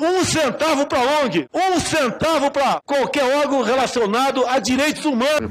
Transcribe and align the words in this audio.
Um 0.00 0.24
centavo 0.24 0.86
para 0.86 1.00
ONG, 1.22 1.46
um 1.52 1.78
centavo 1.78 2.50
para 2.50 2.80
qualquer 2.86 3.24
órgão 3.40 3.62
relacionado 3.62 4.46
a 4.46 4.58
direitos 4.58 5.04
humanos. 5.04 5.50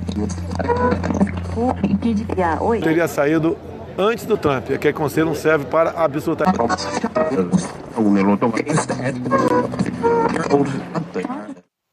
Teria 2.81 3.07
saído 3.07 3.55
antes 3.95 4.25
do 4.25 4.37
Trump, 4.37 4.71
é 4.71 4.77
que 4.79 4.89
o 4.89 4.93
conselho 4.93 5.27
não 5.27 5.35
serve 5.35 5.65
para 5.65 5.91
absolutamente. 5.91 6.83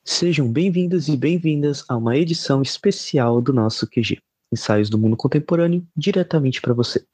Sejam 0.03 0.51
bem-vindos 0.51 1.09
e 1.09 1.17
bem-vindas 1.17 1.85
a 1.91 1.97
uma 1.97 2.17
edição 2.17 2.63
especial 2.63 3.43
do 3.43 3.53
nosso 3.53 3.87
QG, 3.87 4.19
Ensaios 4.51 4.89
do 4.89 4.97
Mundo 4.97 5.17
Contemporâneo, 5.17 5.87
diretamente 5.95 6.63
para 6.63 6.73
você. 6.73 7.05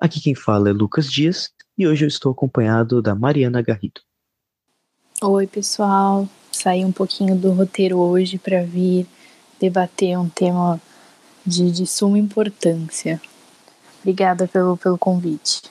Aqui 0.00 0.20
quem 0.20 0.34
fala 0.34 0.70
é 0.70 0.72
Lucas 0.72 1.12
Dias 1.12 1.50
e 1.78 1.86
hoje 1.86 2.04
eu 2.04 2.08
estou 2.08 2.32
acompanhado 2.32 3.00
da 3.00 3.14
Mariana 3.14 3.62
Garrido. 3.62 4.00
Oi, 5.22 5.46
pessoal. 5.46 6.28
Saí 6.50 6.84
um 6.84 6.90
pouquinho 6.90 7.36
do 7.36 7.52
roteiro 7.52 7.98
hoje 7.98 8.36
para 8.36 8.64
vir 8.64 9.06
debater 9.60 10.18
um 10.18 10.28
tema 10.28 10.80
de, 11.46 11.70
de 11.70 11.86
suma 11.86 12.18
importância. 12.18 13.20
Obrigada 14.00 14.48
pelo, 14.48 14.76
pelo 14.76 14.98
convite. 14.98 15.62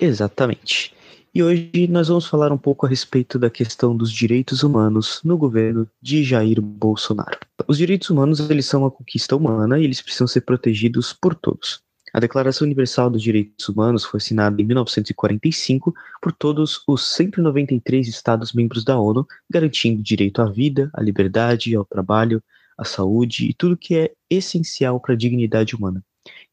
Exatamente. 0.00 0.94
E 1.34 1.42
hoje 1.42 1.86
nós 1.88 2.08
vamos 2.08 2.26
falar 2.26 2.52
um 2.52 2.58
pouco 2.58 2.86
a 2.86 2.88
respeito 2.88 3.38
da 3.38 3.50
questão 3.50 3.96
dos 3.96 4.10
direitos 4.10 4.62
humanos 4.62 5.20
no 5.24 5.36
governo 5.36 5.88
de 6.00 6.24
Jair 6.24 6.60
Bolsonaro. 6.60 7.38
Os 7.66 7.78
direitos 7.78 8.10
humanos 8.10 8.40
eles 8.40 8.66
são 8.66 8.82
uma 8.82 8.90
conquista 8.90 9.36
humana 9.36 9.78
e 9.78 9.84
eles 9.84 10.00
precisam 10.00 10.26
ser 10.26 10.42
protegidos 10.42 11.12
por 11.12 11.34
todos. 11.34 11.82
A 12.14 12.20
Declaração 12.20 12.66
Universal 12.66 13.08
dos 13.08 13.22
Direitos 13.22 13.66
Humanos 13.70 14.04
foi 14.04 14.18
assinada 14.18 14.60
em 14.60 14.64
1945 14.66 15.94
por 16.20 16.30
todos 16.30 16.82
os 16.86 17.06
193 17.14 18.06
Estados-membros 18.06 18.84
da 18.84 18.98
ONU, 18.98 19.26
garantindo 19.48 20.02
direito 20.02 20.42
à 20.42 20.44
vida, 20.44 20.90
à 20.92 21.00
liberdade, 21.00 21.74
ao 21.74 21.86
trabalho, 21.86 22.42
à 22.76 22.84
saúde 22.84 23.46
e 23.46 23.54
tudo 23.54 23.78
que 23.78 23.96
é 23.96 24.12
essencial 24.28 25.00
para 25.00 25.14
a 25.14 25.16
dignidade 25.16 25.74
humana. 25.74 26.04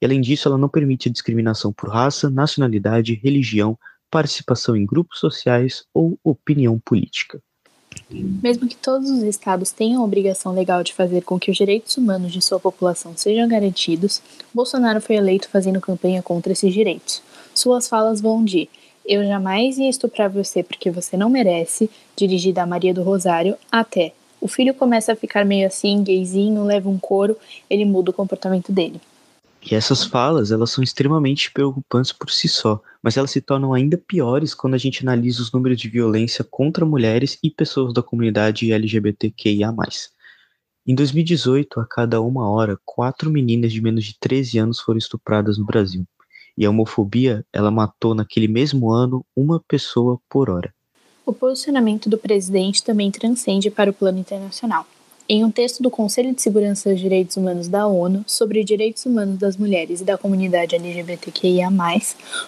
E 0.02 0.06
além 0.06 0.22
disso, 0.22 0.48
ela 0.48 0.58
não 0.58 0.70
permite 0.70 1.10
a 1.10 1.12
discriminação 1.12 1.74
por 1.74 1.90
raça, 1.90 2.30
nacionalidade, 2.30 3.20
religião, 3.22 3.78
participação 4.10 4.78
em 4.78 4.86
grupos 4.86 5.20
sociais 5.20 5.84
ou 5.94 6.18
opinião 6.24 6.80
política. 6.80 7.42
Mesmo 8.12 8.68
que 8.68 8.76
todos 8.76 9.10
os 9.10 9.22
estados 9.22 9.72
tenham 9.72 10.02
a 10.02 10.06
obrigação 10.06 10.54
legal 10.54 10.84
de 10.84 10.94
fazer 10.94 11.22
com 11.22 11.40
que 11.40 11.52
os 11.52 11.58
direitos 11.58 11.96
humanos 11.98 12.32
de 12.32 12.42
sua 12.42 12.60
população 12.60 13.16
sejam 13.16 13.48
garantidos, 13.48 14.22
Bolsonaro 14.54 15.00
foi 15.00 15.16
eleito 15.16 15.50
fazendo 15.50 15.80
campanha 15.80 16.24
contra 16.24 16.52
esses 16.52 16.74
direitos. 16.74 17.22
Suas 17.54 17.88
falas 17.88 18.20
vão 18.22 18.44
de 18.44 18.68
eu 19.06 19.24
jamais 19.24 19.78
ia 19.78 19.90
estuprar 19.90 20.30
você 20.30 20.64
porque 20.64 20.92
você 20.92 21.18
não 21.18 21.30
merece, 21.30 21.90
dirigida 22.16 22.64
a 22.64 22.68
Maria 22.68 22.94
do 22.94 23.04
Rosário, 23.04 23.56
até 23.72 24.14
o 24.42 24.48
filho 24.48 24.74
começa 24.74 25.14
a 25.14 25.16
ficar 25.16 25.44
meio 25.44 25.68
assim, 25.68 26.04
gayzinho, 26.04 26.64
leva 26.64 26.90
um 26.90 26.98
couro, 26.98 27.38
ele 27.70 27.86
muda 27.86 28.12
o 28.12 28.14
comportamento 28.14 28.72
dele. 28.72 29.02
E 29.62 29.76
essas 29.76 30.06
falas, 30.06 30.52
elas 30.52 30.72
são 30.72 30.84
extremamente 30.84 31.52
preocupantes 31.52 32.12
por 32.12 32.32
si 32.32 32.48
só, 32.48 32.82
mas 33.04 33.18
elas 33.18 33.32
se 33.32 33.42
tornam 33.42 33.74
ainda 33.74 33.98
piores 33.98 34.54
quando 34.54 34.74
a 34.74 34.78
gente 34.78 35.02
analisa 35.04 35.42
os 35.42 35.52
números 35.52 35.80
de 35.80 35.90
violência 35.90 36.44
contra 36.44 36.86
mulheres 36.86 37.38
e 37.44 37.52
pessoas 37.52 37.94
da 37.94 38.02
comunidade 38.02 38.72
LGBTQIA+. 38.72 39.74
Em 40.88 40.96
2018, 40.96 41.80
a 41.80 41.86
cada 41.86 42.22
uma 42.22 42.50
hora, 42.50 42.80
quatro 42.86 43.30
meninas 43.30 43.72
de 43.72 43.82
menos 43.82 44.06
de 44.06 44.18
13 44.18 44.58
anos 44.60 44.80
foram 44.80 44.98
estupradas 44.98 45.58
no 45.58 45.66
Brasil. 45.66 46.06
E 46.58 46.66
a 46.66 46.70
homofobia, 46.70 47.46
ela 47.54 47.70
matou 47.70 48.16
naquele 48.16 48.48
mesmo 48.48 48.92
ano 48.92 49.26
uma 49.36 49.60
pessoa 49.60 50.20
por 50.30 50.50
hora. 50.50 50.74
O 51.26 51.34
posicionamento 51.34 52.10
do 52.10 52.18
presidente 52.18 52.84
também 52.84 53.12
transcende 53.12 53.70
para 53.70 53.92
o 53.92 53.94
plano 53.94 54.18
internacional. 54.18 54.88
Em 55.32 55.46
um 55.46 55.52
texto 55.52 55.84
do 55.84 55.92
Conselho 55.92 56.34
de 56.34 56.42
Segurança 56.42 56.90
dos 56.90 57.00
Direitos 57.00 57.38
Humanos 57.38 57.68
da 57.68 57.86
ONU 57.86 58.24
sobre 58.26 58.64
direitos 58.64 59.06
humanos 59.06 59.38
das 59.38 59.56
mulheres 59.56 60.02
e 60.02 60.04
da 60.04 60.18
comunidade 60.18 60.76
LGBTQIA, 60.76 61.68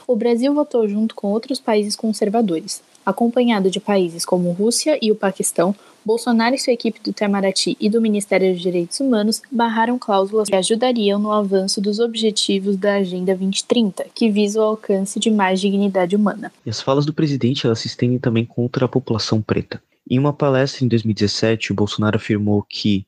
o 0.08 0.16
Brasil 0.16 0.52
votou 0.52 0.88
junto 0.88 1.14
com 1.14 1.28
outros 1.28 1.60
países 1.60 1.96
conservadores. 1.96 2.82
Acompanhado 3.06 3.70
de 3.70 3.80
países 3.80 4.26
como 4.26 4.50
Rússia 4.50 4.98
e 5.00 5.12
o 5.12 5.16
Paquistão, 5.16 5.76
Bolsonaro 6.04 6.56
e 6.56 6.58
sua 6.58 6.74
equipe 6.74 7.00
do 7.00 7.12
Itamaraty 7.12 7.78
e 7.80 7.88
do 7.88 8.02
Ministério 8.02 8.52
dos 8.52 8.64
Direitos 8.64 9.00
Humanos 9.00 9.44
barraram 9.52 10.00
cláusulas 10.00 10.50
que 10.50 10.56
ajudariam 10.56 11.20
no 11.20 11.32
avanço 11.32 11.80
dos 11.80 12.00
objetivos 12.00 12.76
da 12.78 12.96
Agenda 12.96 13.36
2030, 13.36 14.08
que 14.16 14.32
visa 14.32 14.60
o 14.60 14.64
alcance 14.64 15.20
de 15.20 15.30
mais 15.30 15.62
dignidade 15.62 16.16
humana. 16.16 16.52
E 16.66 16.70
as 16.72 16.82
falas 16.82 17.06
do 17.06 17.14
presidente 17.14 17.68
elas 17.68 17.78
se 17.78 17.86
estendem 17.86 18.18
também 18.18 18.44
contra 18.44 18.86
a 18.86 18.90
população 18.90 19.40
preta. 19.40 19.80
Em 20.12 20.20
uma 20.20 20.34
palestra 20.34 20.84
em 20.84 20.90
2017, 20.90 21.72
o 21.72 21.76
Bolsonaro 21.76 22.18
afirmou 22.18 22.62
que, 22.62 23.08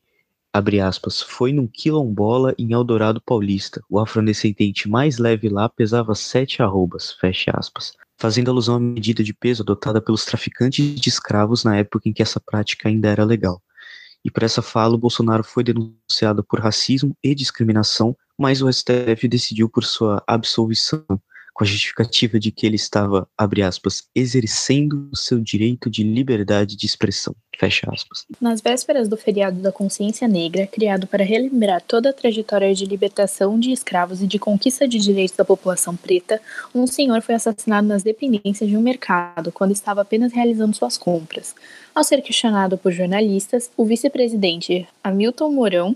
abre 0.53 0.79
aspas, 0.79 1.21
foi 1.21 1.51
num 1.51 1.67
quilombola 1.67 2.55
em 2.57 2.71
Eldorado 2.71 3.19
Paulista. 3.19 3.83
O 3.89 3.99
afrodescendente 3.99 4.87
mais 4.87 5.17
leve 5.17 5.49
lá 5.49 5.67
pesava 5.67 6.15
sete 6.15 6.63
arrobas, 6.63 7.11
fecha 7.11 7.51
aspas. 7.53 7.91
Fazendo 8.17 8.49
alusão 8.49 8.75
à 8.75 8.79
medida 8.79 9.21
de 9.21 9.33
peso 9.33 9.63
adotada 9.63 9.99
pelos 9.99 10.23
traficantes 10.23 10.95
de 10.95 11.09
escravos 11.09 11.65
na 11.65 11.75
época 11.75 12.07
em 12.07 12.13
que 12.13 12.21
essa 12.21 12.39
prática 12.39 12.87
ainda 12.87 13.09
era 13.09 13.25
legal. 13.25 13.61
E 14.23 14.31
por 14.31 14.43
essa 14.43 14.61
fala, 14.61 14.95
o 14.95 14.97
Bolsonaro 14.97 15.43
foi 15.43 15.61
denunciado 15.61 16.41
por 16.41 16.61
racismo 16.61 17.17
e 17.21 17.35
discriminação, 17.35 18.15
mas 18.37 18.61
o 18.61 18.71
STF 18.71 19.27
decidiu 19.27 19.67
por 19.67 19.83
sua 19.83 20.23
absolvição, 20.25 21.03
com 21.53 21.63
a 21.63 21.67
justificativa 21.67 22.39
de 22.39 22.51
que 22.51 22.65
ele 22.65 22.75
estava, 22.75 23.27
abre 23.37 23.61
aspas, 23.61 24.03
exercendo 24.15 25.09
o 25.11 25.15
seu 25.15 25.39
direito 25.39 25.89
de 25.89 26.03
liberdade 26.03 26.75
de 26.75 26.85
expressão, 26.85 27.35
fecha 27.59 27.87
aspas. 27.91 28.25
Nas 28.41 28.59
vésperas 28.59 29.07
do 29.07 29.15
feriado 29.15 29.59
da 29.61 29.71
consciência 29.71 30.27
negra, 30.27 30.65
criado 30.65 31.05
para 31.05 31.23
relembrar 31.23 31.81
toda 31.81 32.09
a 32.09 32.13
trajetória 32.13 32.73
de 32.73 32.85
libertação 32.85 33.59
de 33.59 33.71
escravos 33.71 34.21
e 34.21 34.27
de 34.27 34.39
conquista 34.39 34.87
de 34.87 34.97
direitos 34.97 35.37
da 35.37 35.45
população 35.45 35.95
preta, 35.95 36.41
um 36.73 36.87
senhor 36.87 37.21
foi 37.21 37.35
assassinado 37.35 37.87
nas 37.87 38.01
dependências 38.01 38.67
de 38.67 38.75
um 38.75 38.81
mercado 38.81 39.51
quando 39.51 39.71
estava 39.71 40.01
apenas 40.01 40.33
realizando 40.33 40.75
suas 40.75 40.97
compras. 40.97 41.53
Ao 41.93 42.03
ser 42.03 42.21
questionado 42.23 42.77
por 42.77 42.91
jornalistas, 42.91 43.69
o 43.77 43.85
vice-presidente 43.85 44.87
Hamilton 45.03 45.51
Mourão 45.51 45.95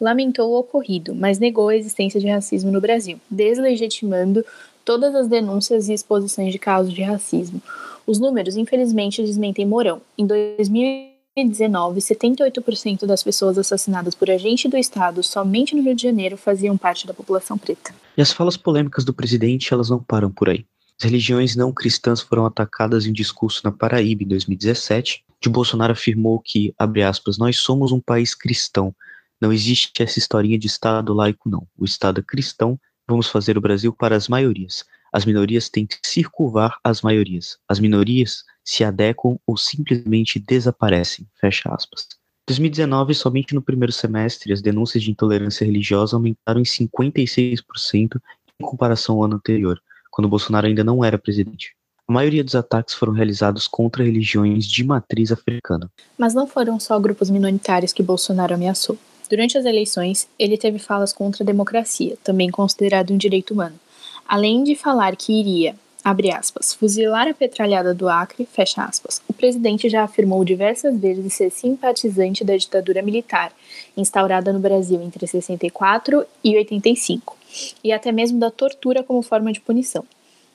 lamentou 0.00 0.50
o 0.50 0.58
ocorrido, 0.58 1.14
mas 1.14 1.38
negou 1.38 1.68
a 1.68 1.76
existência 1.76 2.20
de 2.20 2.28
racismo 2.28 2.70
no 2.70 2.80
Brasil, 2.80 3.18
deslegitimando 3.30 4.44
todas 4.86 5.16
as 5.16 5.26
denúncias 5.26 5.88
e 5.88 5.92
exposições 5.92 6.52
de 6.52 6.58
casos 6.60 6.94
de 6.94 7.02
racismo. 7.02 7.60
Os 8.06 8.20
números, 8.20 8.56
infelizmente, 8.56 9.20
desmentem 9.20 9.66
Mourão. 9.66 10.00
Em 10.16 10.24
2019, 10.24 12.00
78% 12.00 13.04
das 13.04 13.22
pessoas 13.22 13.58
assassinadas 13.58 14.14
por 14.14 14.30
agente 14.30 14.68
do 14.68 14.78
Estado 14.78 15.24
somente 15.24 15.74
no 15.74 15.82
Rio 15.82 15.94
de 15.94 16.04
Janeiro 16.04 16.36
faziam 16.36 16.78
parte 16.78 17.04
da 17.04 17.12
população 17.12 17.58
preta. 17.58 17.92
E 18.16 18.22
as 18.22 18.30
falas 18.32 18.56
polêmicas 18.56 19.04
do 19.04 19.12
presidente, 19.12 19.74
elas 19.74 19.90
não 19.90 20.00
param 20.00 20.30
por 20.30 20.48
aí. 20.48 20.64
As 20.98 21.04
religiões 21.04 21.56
não 21.56 21.72
cristãs 21.72 22.20
foram 22.20 22.46
atacadas 22.46 23.06
em 23.06 23.12
discurso 23.12 23.62
na 23.64 23.72
Paraíba 23.72 24.22
em 24.22 24.28
2017, 24.28 25.24
onde 25.28 25.52
Bolsonaro 25.52 25.92
afirmou 25.92 26.38
que, 26.38 26.72
abre 26.78 27.02
aspas, 27.02 27.36
nós 27.36 27.58
somos 27.58 27.90
um 27.90 28.00
país 28.00 28.34
cristão. 28.36 28.94
Não 29.40 29.52
existe 29.52 29.90
essa 30.00 30.18
historinha 30.18 30.56
de 30.56 30.68
Estado 30.68 31.12
laico, 31.12 31.50
não. 31.50 31.66
O 31.76 31.84
Estado 31.84 32.20
é 32.20 32.22
cristão 32.22 32.78
Vamos 33.08 33.28
fazer 33.28 33.56
o 33.56 33.60
Brasil 33.60 33.92
para 33.92 34.16
as 34.16 34.28
maiorias. 34.28 34.84
As 35.12 35.24
minorias 35.24 35.68
têm 35.68 35.86
que 35.86 35.96
circunvar 36.04 36.76
as 36.82 37.02
maiorias. 37.02 37.56
As 37.68 37.78
minorias 37.78 38.42
se 38.64 38.82
adequam 38.82 39.38
ou 39.46 39.56
simplesmente 39.56 40.40
desaparecem. 40.40 41.26
Fecha 41.40 41.72
aspas. 41.72 42.08
2019, 42.48 43.14
somente 43.14 43.54
no 43.54 43.62
primeiro 43.62 43.92
semestre, 43.92 44.52
as 44.52 44.60
denúncias 44.60 45.02
de 45.02 45.10
intolerância 45.10 45.64
religiosa 45.64 46.16
aumentaram 46.16 46.60
em 46.60 46.64
56% 46.64 48.20
em 48.58 48.64
comparação 48.64 49.16
ao 49.16 49.24
ano 49.24 49.36
anterior, 49.36 49.80
quando 50.10 50.28
Bolsonaro 50.28 50.66
ainda 50.66 50.82
não 50.82 51.04
era 51.04 51.18
presidente. 51.18 51.76
A 52.08 52.12
maioria 52.12 52.44
dos 52.44 52.54
ataques 52.54 52.94
foram 52.94 53.12
realizados 53.12 53.66
contra 53.66 54.04
religiões 54.04 54.64
de 54.64 54.84
matriz 54.84 55.32
africana. 55.32 55.90
Mas 56.16 56.34
não 56.34 56.46
foram 56.46 56.78
só 56.78 56.98
grupos 57.00 57.30
minoritários 57.30 57.92
que 57.92 58.02
Bolsonaro 58.02 58.54
ameaçou. 58.54 58.96
Durante 59.28 59.58
as 59.58 59.64
eleições, 59.64 60.28
ele 60.38 60.56
teve 60.56 60.78
falas 60.78 61.12
contra 61.12 61.42
a 61.42 61.46
democracia, 61.46 62.16
também 62.22 62.50
considerado 62.50 63.12
um 63.12 63.16
direito 63.16 63.52
humano. 63.52 63.78
Além 64.26 64.62
de 64.62 64.74
falar 64.74 65.16
que 65.16 65.32
iria, 65.32 65.74
abre 66.02 66.32
aspas, 66.32 66.72
fuzilar 66.72 67.26
a 67.26 67.34
petralhada 67.34 67.92
do 67.92 68.08
Acre, 68.08 68.46
fecha 68.46 68.84
aspas, 68.84 69.20
o 69.28 69.32
presidente 69.32 69.88
já 69.88 70.04
afirmou 70.04 70.44
diversas 70.44 70.96
vezes 70.96 71.34
ser 71.34 71.50
simpatizante 71.50 72.44
da 72.44 72.56
ditadura 72.56 73.02
militar, 73.02 73.52
instaurada 73.96 74.52
no 74.52 74.60
Brasil 74.60 75.02
entre 75.02 75.26
64 75.26 76.24
e 76.44 76.56
85, 76.56 77.36
e 77.82 77.92
até 77.92 78.12
mesmo 78.12 78.38
da 78.38 78.50
tortura 78.50 79.02
como 79.02 79.22
forma 79.22 79.52
de 79.52 79.60
punição. 79.60 80.04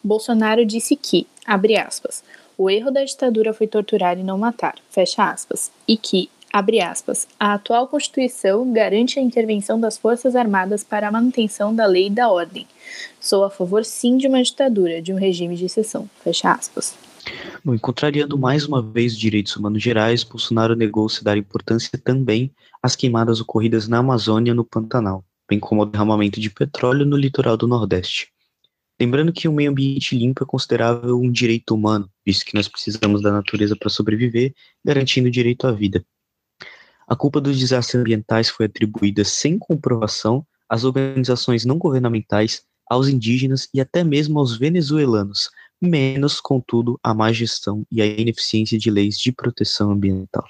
Bolsonaro 0.03 0.65
disse 0.65 0.95
que, 0.95 1.27
abre 1.45 1.77
aspas, 1.77 2.23
o 2.57 2.69
erro 2.69 2.91
da 2.91 3.03
ditadura 3.03 3.53
foi 3.53 3.67
torturar 3.67 4.17
e 4.17 4.23
não 4.23 4.37
matar, 4.37 4.75
fecha 4.89 5.29
aspas, 5.29 5.71
e 5.87 5.97
que, 5.97 6.29
Abre 6.53 6.81
aspas. 6.81 7.27
A 7.39 7.53
atual 7.53 7.87
Constituição 7.87 8.73
garante 8.73 9.17
a 9.17 9.21
intervenção 9.21 9.79
das 9.79 9.97
Forças 9.97 10.35
Armadas 10.35 10.83
para 10.83 11.07
a 11.07 11.11
manutenção 11.11 11.73
da 11.73 11.85
lei 11.85 12.07
e 12.07 12.09
da 12.09 12.29
ordem. 12.29 12.67
Sou 13.21 13.45
a 13.45 13.49
favor, 13.49 13.85
sim, 13.85 14.17
de 14.17 14.27
uma 14.27 14.43
ditadura, 14.43 15.01
de 15.01 15.13
um 15.13 15.17
regime 15.17 15.55
de 15.55 15.65
exceção. 15.65 16.09
Fecha 16.21 16.51
aspas. 16.51 16.93
Bom, 17.63 17.77
contrariando 17.79 18.37
mais 18.37 18.65
uma 18.65 18.81
vez 18.81 19.13
os 19.13 19.19
direitos 19.19 19.55
humanos 19.55 19.81
gerais, 19.81 20.23
Bolsonaro 20.25 20.75
negou-se 20.75 21.23
dar 21.23 21.37
importância 21.37 21.97
também 22.03 22.51
às 22.83 22.95
queimadas 22.95 23.39
ocorridas 23.39 23.87
na 23.87 23.99
Amazônia 23.99 24.51
e 24.51 24.53
no 24.53 24.65
Pantanal, 24.65 25.23
bem 25.49 25.59
como 25.59 25.81
ao 25.81 25.87
derramamento 25.87 26.39
de 26.39 26.49
petróleo 26.49 27.05
no 27.05 27.15
litoral 27.15 27.55
do 27.55 27.67
Nordeste. 27.67 28.27
Lembrando 28.99 29.31
que 29.31 29.47
o 29.47 29.53
meio 29.53 29.71
ambiente 29.71 30.17
limpo 30.17 30.43
é 30.43 30.47
considerável 30.47 31.17
um 31.17 31.31
direito 31.31 31.73
humano, 31.73 32.09
visto 32.25 32.45
que 32.45 32.55
nós 32.55 32.67
precisamos 32.67 33.21
da 33.21 33.31
natureza 33.31 33.75
para 33.75 33.89
sobreviver, 33.89 34.53
garantindo 34.83 35.27
o 35.27 35.31
direito 35.31 35.65
à 35.65 35.71
vida. 35.71 36.03
A 37.11 37.15
culpa 37.17 37.41
dos 37.41 37.59
desastres 37.59 37.99
ambientais 37.99 38.47
foi 38.47 38.67
atribuída 38.67 39.25
sem 39.25 39.59
comprovação 39.59 40.45
às 40.69 40.85
organizações 40.85 41.65
não 41.65 41.77
governamentais, 41.77 42.61
aos 42.89 43.09
indígenas 43.09 43.67
e 43.73 43.81
até 43.81 44.01
mesmo 44.01 44.39
aos 44.39 44.57
venezuelanos, 44.57 45.49
menos, 45.81 46.39
contudo, 46.39 46.97
a 47.03 47.13
má 47.13 47.33
gestão 47.33 47.85
e 47.91 48.01
a 48.01 48.05
ineficiência 48.05 48.79
de 48.79 48.89
leis 48.89 49.17
de 49.17 49.29
proteção 49.33 49.91
ambiental. 49.91 50.45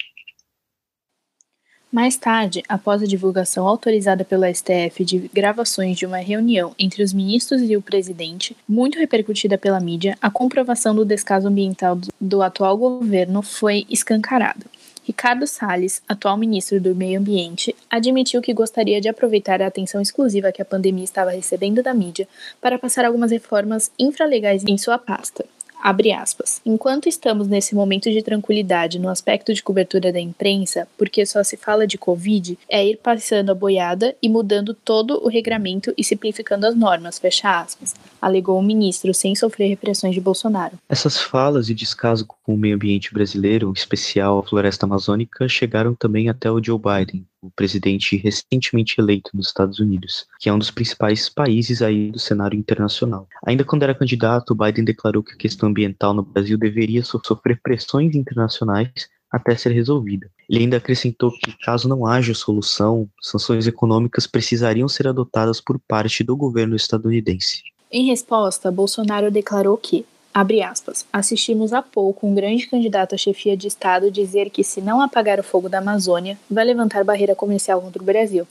Mais 1.92 2.16
tarde, 2.16 2.62
após 2.70 3.02
a 3.02 3.08
divulgação 3.08 3.68
autorizada 3.68 4.24
pelo 4.24 4.46
STF 4.46 5.04
de 5.04 5.32
gravações 5.34 5.98
de 5.98 6.06
uma 6.06 6.20
reunião 6.20 6.76
entre 6.78 7.02
os 7.02 7.12
ministros 7.12 7.64
e 7.64 7.76
o 7.76 7.82
presidente, 7.82 8.56
muito 8.70 9.00
repercutida 9.00 9.58
pela 9.58 9.80
mídia, 9.80 10.16
a 10.22 10.30
comprovação 10.30 10.94
do 10.94 11.04
descaso 11.04 11.48
ambiental 11.48 12.00
do 12.20 12.44
atual 12.44 12.78
governo 12.78 13.42
foi 13.42 13.84
escancarada. 13.90 14.64
Ricardo 15.04 15.48
Salles, 15.48 16.02
atual 16.08 16.38
ministro 16.38 16.80
do 16.80 16.94
Meio 16.94 17.20
Ambiente, 17.20 17.76
admitiu 17.90 18.42
que 18.42 18.54
gostaria 18.54 19.02
de 19.02 19.10
aproveitar 19.10 19.62
a 19.62 19.68
atenção 19.68 20.00
exclusiva 20.00 20.52
que 20.52 20.62
a 20.62 20.66
pandemia 20.66 21.04
estava 21.04 21.32
recebendo 21.32 21.82
da 21.82 21.94
mídia 21.94 22.28
para 22.62 22.78
passar 22.78 23.04
algumas 23.04 23.32
reformas 23.32 23.92
infralegais 23.98 24.64
em 24.64 24.78
sua 24.78 25.00
pasta. 25.00 25.44
Abre 25.82 26.12
aspas. 26.12 26.62
Enquanto 26.64 27.10
estamos 27.10 27.48
nesse 27.48 27.74
momento 27.74 28.10
de 28.12 28.22
tranquilidade 28.22 29.00
no 29.00 29.10
aspecto 29.10 29.52
de 29.52 29.64
cobertura 29.64 30.12
da 30.12 30.20
imprensa, 30.20 30.88
porque 30.96 31.26
só 31.26 31.44
se 31.44 31.58
fala 31.58 31.88
de 31.88 31.98
Covid, 31.98 32.58
é 32.70 32.86
ir 32.86 32.98
passando 32.98 33.50
a 33.50 33.56
boiada 33.56 34.16
e 34.22 34.30
mudando 34.30 34.76
todo 34.76 35.24
o 35.24 35.28
regramento 35.28 35.92
e 35.98 36.04
simplificando 36.04 36.68
as 36.68 36.76
normas, 36.76 37.18
fecha 37.18 37.60
aspas, 37.60 37.96
alegou 38.22 38.60
o 38.60 38.64
ministro 38.64 39.12
sem 39.14 39.34
sofrer 39.34 39.70
repressões 39.70 40.14
de 40.14 40.22
Bolsonaro. 40.22 40.78
Essas 40.88 41.20
falas 41.20 41.68
e 41.68 41.74
descaso 41.74 42.28
com 42.28 42.54
o 42.54 42.58
meio 42.58 42.76
ambiente 42.76 43.12
brasileiro, 43.12 43.70
em 43.70 43.74
especial 43.74 44.38
a 44.38 44.44
floresta 44.44 44.86
amazônica, 44.86 45.50
chegaram 45.50 45.96
também 45.96 46.30
até 46.30 46.52
o 46.52 46.64
Joe 46.64 46.80
Biden, 46.80 47.26
o 47.42 47.50
presidente 47.50 48.16
recentemente 48.18 48.96
eleito 49.00 49.32
nos 49.34 49.48
Estados 49.48 49.80
Unidos, 49.80 50.28
que 50.40 50.48
é 50.48 50.54
um 50.54 50.60
dos 50.60 50.70
principais 50.70 51.28
países 51.28 51.82
aí 51.82 52.12
do 52.12 52.20
cenário 52.20 52.58
internacional. 52.58 53.28
Ainda 53.46 53.64
quando 53.64 53.84
era 53.84 53.96
candidato, 53.96 54.54
Biden 54.54 54.86
declarou 54.86 55.24
que 55.24 55.34
a 55.34 55.38
questão 55.38 55.70
ambiental 55.70 56.14
no 56.14 56.22
Brasil 56.22 56.58
deveria 56.58 57.04
sofrer 57.04 57.60
pressões 57.62 58.16
internacionais 58.16 59.10
até 59.32 59.56
ser 59.56 59.72
resolvida. 59.72 60.30
Ele 60.50 60.60
ainda 60.60 60.78
acrescentou 60.78 61.32
que, 61.32 61.58
caso 61.64 61.88
não 61.88 62.06
haja 62.06 62.34
solução, 62.34 63.10
sanções 63.22 63.66
econômicas 63.66 64.28
precisariam 64.28 64.88
ser 64.88 65.08
adotadas 65.08 65.62
por 65.62 65.80
parte 65.80 66.24
do 66.24 66.36
governo 66.36 66.76
estadunidense. 66.76 67.64
Em 67.90 68.06
resposta, 68.06 68.72
Bolsonaro 68.72 69.32
declarou 69.32 69.78
que 69.78 70.06
Abre 70.34 70.64
aspas. 70.64 71.06
Assistimos 71.12 71.74
há 71.74 71.82
pouco 71.82 72.26
um 72.26 72.34
grande 72.34 72.66
candidato 72.68 73.16
à 73.16 73.18
chefia 73.18 73.58
de 73.58 73.68
Estado 73.68 74.10
dizer 74.10 74.50
que, 74.50 74.64
se 74.64 74.80
não 74.80 75.02
apagar 75.02 75.40
o 75.40 75.44
fogo 75.44 75.68
da 75.68 75.80
Amazônia, 75.80 76.38
vai 76.50 76.64
levantar 76.64 77.04
barreira 77.04 77.36
comercial 77.36 77.82
contra 77.82 78.02
o 78.02 78.06
Brasil. 78.06 78.48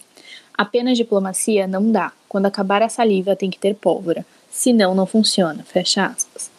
Apenas 0.56 0.98
diplomacia 0.98 1.66
não 1.66 1.90
dá. 1.90 2.12
Quando 2.28 2.46
acabar 2.46 2.82
a 2.82 2.88
saliva, 2.88 3.34
tem 3.34 3.48
que 3.48 3.58
ter 3.58 3.74
pólvora. 3.74 4.26
Senão, 4.50 4.94
não 4.94 5.06
funciona. 5.06 5.64
Fecha 5.64 6.04
aspas. 6.04 6.50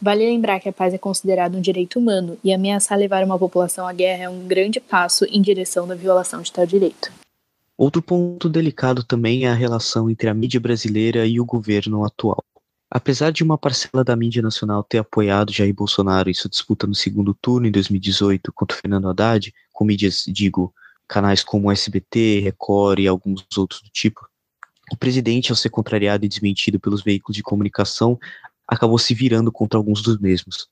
Vale 0.00 0.24
lembrar 0.24 0.60
que 0.60 0.68
a 0.68 0.72
paz 0.72 0.94
é 0.94 0.98
considerado 0.98 1.56
um 1.56 1.60
direito 1.60 1.98
humano 1.98 2.38
e 2.42 2.50
ameaçar 2.50 2.96
levar 2.96 3.22
uma 3.22 3.38
população 3.38 3.86
à 3.86 3.92
guerra 3.92 4.24
é 4.24 4.28
um 4.30 4.46
grande 4.46 4.80
passo 4.80 5.26
em 5.26 5.42
direção 5.42 5.86
da 5.86 5.94
violação 5.94 6.40
de 6.40 6.50
tal 6.50 6.64
direito. 6.64 7.12
Outro 7.76 8.00
ponto 8.00 8.48
delicado 8.48 9.04
também 9.04 9.44
é 9.44 9.48
a 9.48 9.54
relação 9.54 10.08
entre 10.08 10.28
a 10.30 10.34
mídia 10.34 10.58
brasileira 10.58 11.26
e 11.26 11.38
o 11.38 11.44
governo 11.44 12.02
atual. 12.02 12.42
Apesar 12.90 13.30
de 13.30 13.44
uma 13.44 13.56
parcela 13.56 14.02
da 14.02 14.16
mídia 14.16 14.42
nacional 14.42 14.82
ter 14.82 14.98
apoiado 14.98 15.52
Jair 15.52 15.72
Bolsonaro 15.72 16.28
em 16.28 16.34
sua 16.34 16.50
disputa 16.50 16.88
no 16.88 16.94
segundo 16.94 17.32
turno 17.32 17.68
em 17.68 17.70
2018 17.70 18.52
contra 18.52 18.76
Fernando 18.76 19.08
Haddad, 19.08 19.54
com 19.72 19.84
mídias, 19.84 20.24
digo, 20.26 20.74
canais 21.06 21.44
como 21.44 21.70
SBT, 21.70 22.40
Record 22.40 22.98
e 22.98 23.06
alguns 23.06 23.46
outros 23.56 23.80
do 23.80 23.88
tipo, 23.90 24.28
o 24.92 24.96
presidente, 24.96 25.52
ao 25.52 25.56
ser 25.56 25.70
contrariado 25.70 26.24
e 26.24 26.28
desmentido 26.28 26.80
pelos 26.80 27.00
veículos 27.00 27.36
de 27.36 27.44
comunicação, 27.44 28.18
acabou 28.66 28.98
se 28.98 29.14
virando 29.14 29.52
contra 29.52 29.78
alguns 29.78 30.02
dos 30.02 30.18
mesmos. 30.18 30.68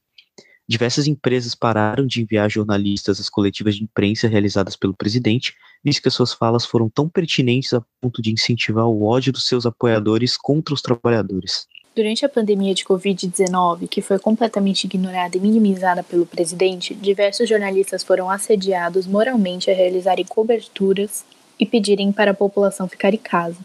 Diversas 0.68 1.06
empresas 1.06 1.54
pararam 1.54 2.04
de 2.04 2.20
enviar 2.20 2.50
jornalistas 2.50 3.20
às 3.20 3.30
coletivas 3.30 3.76
de 3.76 3.84
imprensa 3.84 4.26
realizadas 4.26 4.74
pelo 4.74 4.92
presidente, 4.92 5.54
visto 5.84 6.02
que 6.02 6.10
suas 6.10 6.32
falas 6.32 6.66
foram 6.66 6.90
tão 6.90 7.08
pertinentes 7.08 7.72
a 7.72 7.82
ponto 8.00 8.20
de 8.20 8.32
incentivar 8.32 8.86
o 8.86 9.04
ódio 9.04 9.32
dos 9.32 9.46
seus 9.46 9.64
apoiadores 9.64 10.36
contra 10.36 10.74
os 10.74 10.82
trabalhadores. 10.82 11.66
Durante 11.98 12.24
a 12.24 12.28
pandemia 12.28 12.72
de 12.72 12.84
Covid-19, 12.84 13.88
que 13.88 14.00
foi 14.00 14.20
completamente 14.20 14.84
ignorada 14.84 15.36
e 15.36 15.40
minimizada 15.40 16.00
pelo 16.00 16.24
presidente, 16.24 16.94
diversos 16.94 17.48
jornalistas 17.48 18.04
foram 18.04 18.30
assediados 18.30 19.04
moralmente 19.04 19.68
a 19.68 19.74
realizarem 19.74 20.24
coberturas 20.24 21.24
e 21.58 21.66
pedirem 21.66 22.12
para 22.12 22.30
a 22.30 22.34
população 22.34 22.86
ficar 22.86 23.12
em 23.14 23.18
casa, 23.18 23.58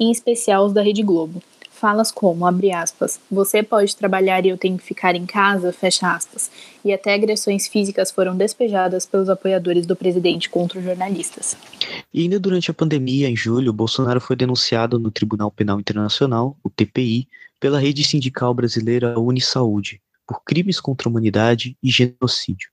em 0.00 0.10
especial 0.10 0.66
os 0.66 0.72
da 0.72 0.82
Rede 0.82 1.04
Globo. 1.04 1.40
Falas 1.70 2.10
como, 2.10 2.44
abre 2.44 2.72
aspas, 2.72 3.20
você 3.30 3.62
pode 3.62 3.94
trabalhar 3.94 4.44
e 4.44 4.48
eu 4.48 4.58
tenho 4.58 4.76
que 4.76 4.82
ficar 4.82 5.14
em 5.14 5.24
casa, 5.24 5.72
fecha 5.72 6.12
aspas, 6.12 6.50
e 6.84 6.92
até 6.92 7.14
agressões 7.14 7.68
físicas 7.68 8.10
foram 8.10 8.36
despejadas 8.36 9.06
pelos 9.06 9.30
apoiadores 9.30 9.86
do 9.86 9.94
presidente 9.94 10.50
contra 10.50 10.80
os 10.80 10.84
jornalistas. 10.84 11.56
E 12.12 12.22
ainda 12.22 12.40
durante 12.40 12.72
a 12.72 12.74
pandemia, 12.74 13.30
em 13.30 13.36
julho, 13.36 13.72
Bolsonaro 13.72 14.20
foi 14.20 14.34
denunciado 14.34 14.98
no 14.98 15.12
Tribunal 15.12 15.52
Penal 15.52 15.78
Internacional, 15.78 16.56
o 16.64 16.68
TPI, 16.68 17.28
pela 17.60 17.78
rede 17.78 18.04
sindical 18.04 18.54
brasileira 18.54 19.18
Unisaúde, 19.18 20.00
por 20.26 20.42
crimes 20.44 20.80
contra 20.80 21.08
a 21.08 21.10
humanidade 21.10 21.76
e 21.82 21.90
genocídio. 21.90 22.70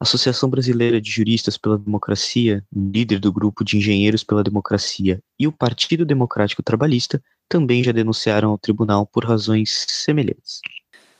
A 0.00 0.04
Associação 0.04 0.48
Brasileira 0.48 1.00
de 1.00 1.10
Juristas 1.10 1.56
pela 1.56 1.76
Democracia, 1.76 2.64
líder 2.72 3.18
do 3.18 3.32
grupo 3.32 3.64
de 3.64 3.76
Engenheiros 3.76 4.22
pela 4.22 4.44
Democracia, 4.44 5.20
e 5.38 5.46
o 5.46 5.52
Partido 5.52 6.04
Democrático 6.04 6.62
Trabalhista 6.62 7.22
também 7.48 7.82
já 7.82 7.90
denunciaram 7.90 8.50
ao 8.50 8.58
tribunal 8.58 9.06
por 9.06 9.24
razões 9.24 9.86
semelhantes. 9.88 10.60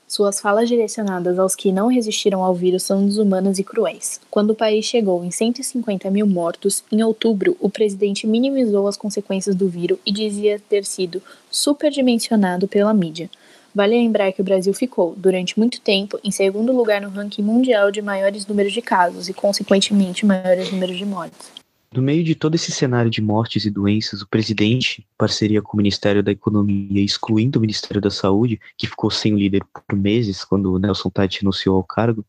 Suas 0.09 0.39
falas 0.39 0.67
direcionadas 0.67 1.37
aos 1.37 1.53
que 1.53 1.71
não 1.71 1.85
resistiram 1.85 2.43
ao 2.43 2.55
vírus 2.55 2.81
são 2.81 3.05
desumanas 3.05 3.59
e 3.59 3.63
cruéis. 3.63 4.19
Quando 4.31 4.49
o 4.49 4.55
país 4.55 4.83
chegou 4.83 5.23
em 5.23 5.29
150 5.29 6.09
mil 6.09 6.25
mortos, 6.25 6.83
em 6.91 7.03
outubro, 7.03 7.55
o 7.59 7.69
presidente 7.69 8.25
minimizou 8.25 8.87
as 8.87 8.97
consequências 8.97 9.55
do 9.55 9.69
vírus 9.69 9.99
e 10.03 10.11
dizia 10.11 10.59
ter 10.67 10.83
sido 10.83 11.21
superdimensionado 11.51 12.67
pela 12.67 12.91
mídia. 12.91 13.29
Vale 13.73 13.95
lembrar 13.95 14.31
que 14.31 14.41
o 14.41 14.43
Brasil 14.43 14.73
ficou, 14.73 15.13
durante 15.15 15.59
muito 15.59 15.79
tempo, 15.79 16.19
em 16.23 16.31
segundo 16.31 16.73
lugar 16.73 16.99
no 16.99 17.09
ranking 17.09 17.43
mundial 17.43 17.91
de 17.91 18.01
maiores 18.01 18.47
números 18.47 18.73
de 18.73 18.81
casos 18.81 19.29
e, 19.29 19.33
consequentemente, 19.33 20.25
maiores 20.25 20.71
números 20.71 20.97
de 20.97 21.05
mortes. 21.05 21.58
No 21.91 22.03
meio 22.03 22.23
de 22.23 22.35
todo 22.35 22.53
esse 22.53 22.71
cenário 22.71 23.09
de 23.09 23.19
mortes 23.19 23.65
e 23.65 23.71
doenças, 23.71 24.21
o 24.21 24.27
presidente, 24.27 25.01
em 25.01 25.17
parceria 25.17 25.59
com 25.59 25.73
o 25.73 25.77
Ministério 25.77 26.21
da 26.21 26.31
Economia, 26.31 27.03
excluindo 27.03 27.57
o 27.57 27.61
Ministério 27.61 27.99
da 27.99 28.11
Saúde, 28.11 28.59
que 28.77 28.85
ficou 28.85 29.09
sem 29.09 29.33
o 29.33 29.37
líder 29.37 29.63
por 29.73 29.97
meses, 29.97 30.43
quando 30.43 30.77
Nelson 30.77 31.09
Tati 31.09 31.39
anunciou 31.41 31.77
ao 31.77 31.83
cargo, 31.83 32.23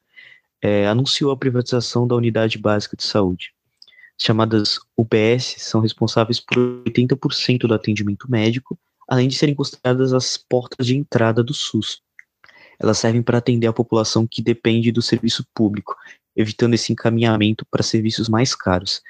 é, 0.63 0.87
anunciou 0.87 1.31
a 1.31 1.37
privatização 1.37 2.09
da 2.09 2.15
Unidade 2.15 2.57
Básica 2.57 2.97
de 2.97 3.03
Saúde. 3.03 3.53
As 4.19 4.25
chamadas 4.25 4.79
UBS 4.97 5.57
são 5.59 5.83
responsáveis 5.83 6.41
por 6.41 6.57
80% 6.57 7.67
do 7.67 7.75
atendimento 7.75 8.31
médico, 8.31 8.79
além 9.07 9.29
de 9.29 9.35
serem 9.35 9.55
consideradas 9.55 10.15
as 10.15 10.39
portas 10.39 10.87
de 10.87 10.97
entrada 10.97 11.45
do 11.45 11.53
SUS. 11.53 12.01
Elas 12.79 12.97
servem 12.97 13.23
para 13.23 13.37
atender 13.37 13.67
a 13.67 13.75
população 13.75 14.27
que 14.27 14.41
depende 14.41 14.91
do 14.91 15.03
serviço 15.03 15.45
público, 15.55 15.95
evitando 16.35 16.73
esse 16.73 16.93
encaminhamento 16.93 17.67
para 17.71 17.83
serviços 17.83 18.27
mais 18.27 18.55
caros 18.55 19.03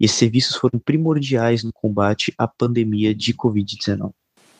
e 0.00 0.06
esses 0.06 0.16
serviços 0.16 0.56
foram 0.56 0.80
primordiais 0.80 1.62
no 1.62 1.72
combate 1.72 2.32
à 2.38 2.48
pandemia 2.48 3.14
de 3.14 3.34
Covid-19. 3.34 4.10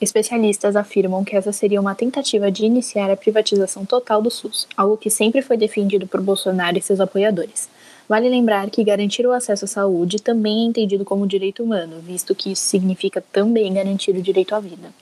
Especialistas 0.00 0.76
afirmam 0.76 1.24
que 1.24 1.36
essa 1.36 1.52
seria 1.52 1.80
uma 1.80 1.94
tentativa 1.94 2.50
de 2.50 2.64
iniciar 2.64 3.10
a 3.10 3.16
privatização 3.16 3.84
total 3.84 4.22
do 4.22 4.30
SUS, 4.30 4.66
algo 4.76 4.96
que 4.96 5.10
sempre 5.10 5.42
foi 5.42 5.56
defendido 5.56 6.06
por 6.06 6.20
Bolsonaro 6.20 6.78
e 6.78 6.82
seus 6.82 7.00
apoiadores. 7.00 7.68
Vale 8.08 8.28
lembrar 8.28 8.70
que 8.70 8.82
garantir 8.82 9.26
o 9.26 9.32
acesso 9.32 9.66
à 9.66 9.68
saúde 9.68 10.20
também 10.20 10.64
é 10.64 10.68
entendido 10.68 11.04
como 11.04 11.26
direito 11.26 11.62
humano, 11.62 12.00
visto 12.00 12.34
que 12.34 12.52
isso 12.52 12.62
significa 12.62 13.22
também 13.32 13.72
garantir 13.72 14.12
o 14.12 14.22
direito 14.22 14.54
à 14.54 14.60
vida. 14.60 14.92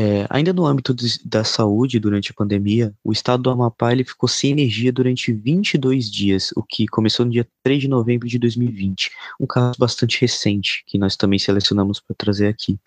É, 0.00 0.28
ainda 0.30 0.52
no 0.52 0.64
âmbito 0.64 0.94
da 1.24 1.42
saúde 1.42 1.98
durante 1.98 2.30
a 2.30 2.34
pandemia, 2.34 2.94
o 3.02 3.10
estado 3.10 3.42
do 3.42 3.50
Amapá 3.50 3.90
ele 3.90 4.04
ficou 4.04 4.28
sem 4.28 4.52
energia 4.52 4.92
durante 4.92 5.32
22 5.32 6.08
dias, 6.08 6.52
o 6.54 6.62
que 6.62 6.86
começou 6.86 7.26
no 7.26 7.32
dia 7.32 7.44
3 7.64 7.80
de 7.80 7.88
novembro 7.88 8.28
de 8.28 8.38
2020, 8.38 9.10
um 9.40 9.46
caso 9.46 9.74
bastante 9.76 10.20
recente 10.20 10.84
que 10.86 10.98
nós 10.98 11.16
também 11.16 11.36
selecionamos 11.36 11.98
para 11.98 12.14
trazer 12.14 12.46
aqui. 12.46 12.78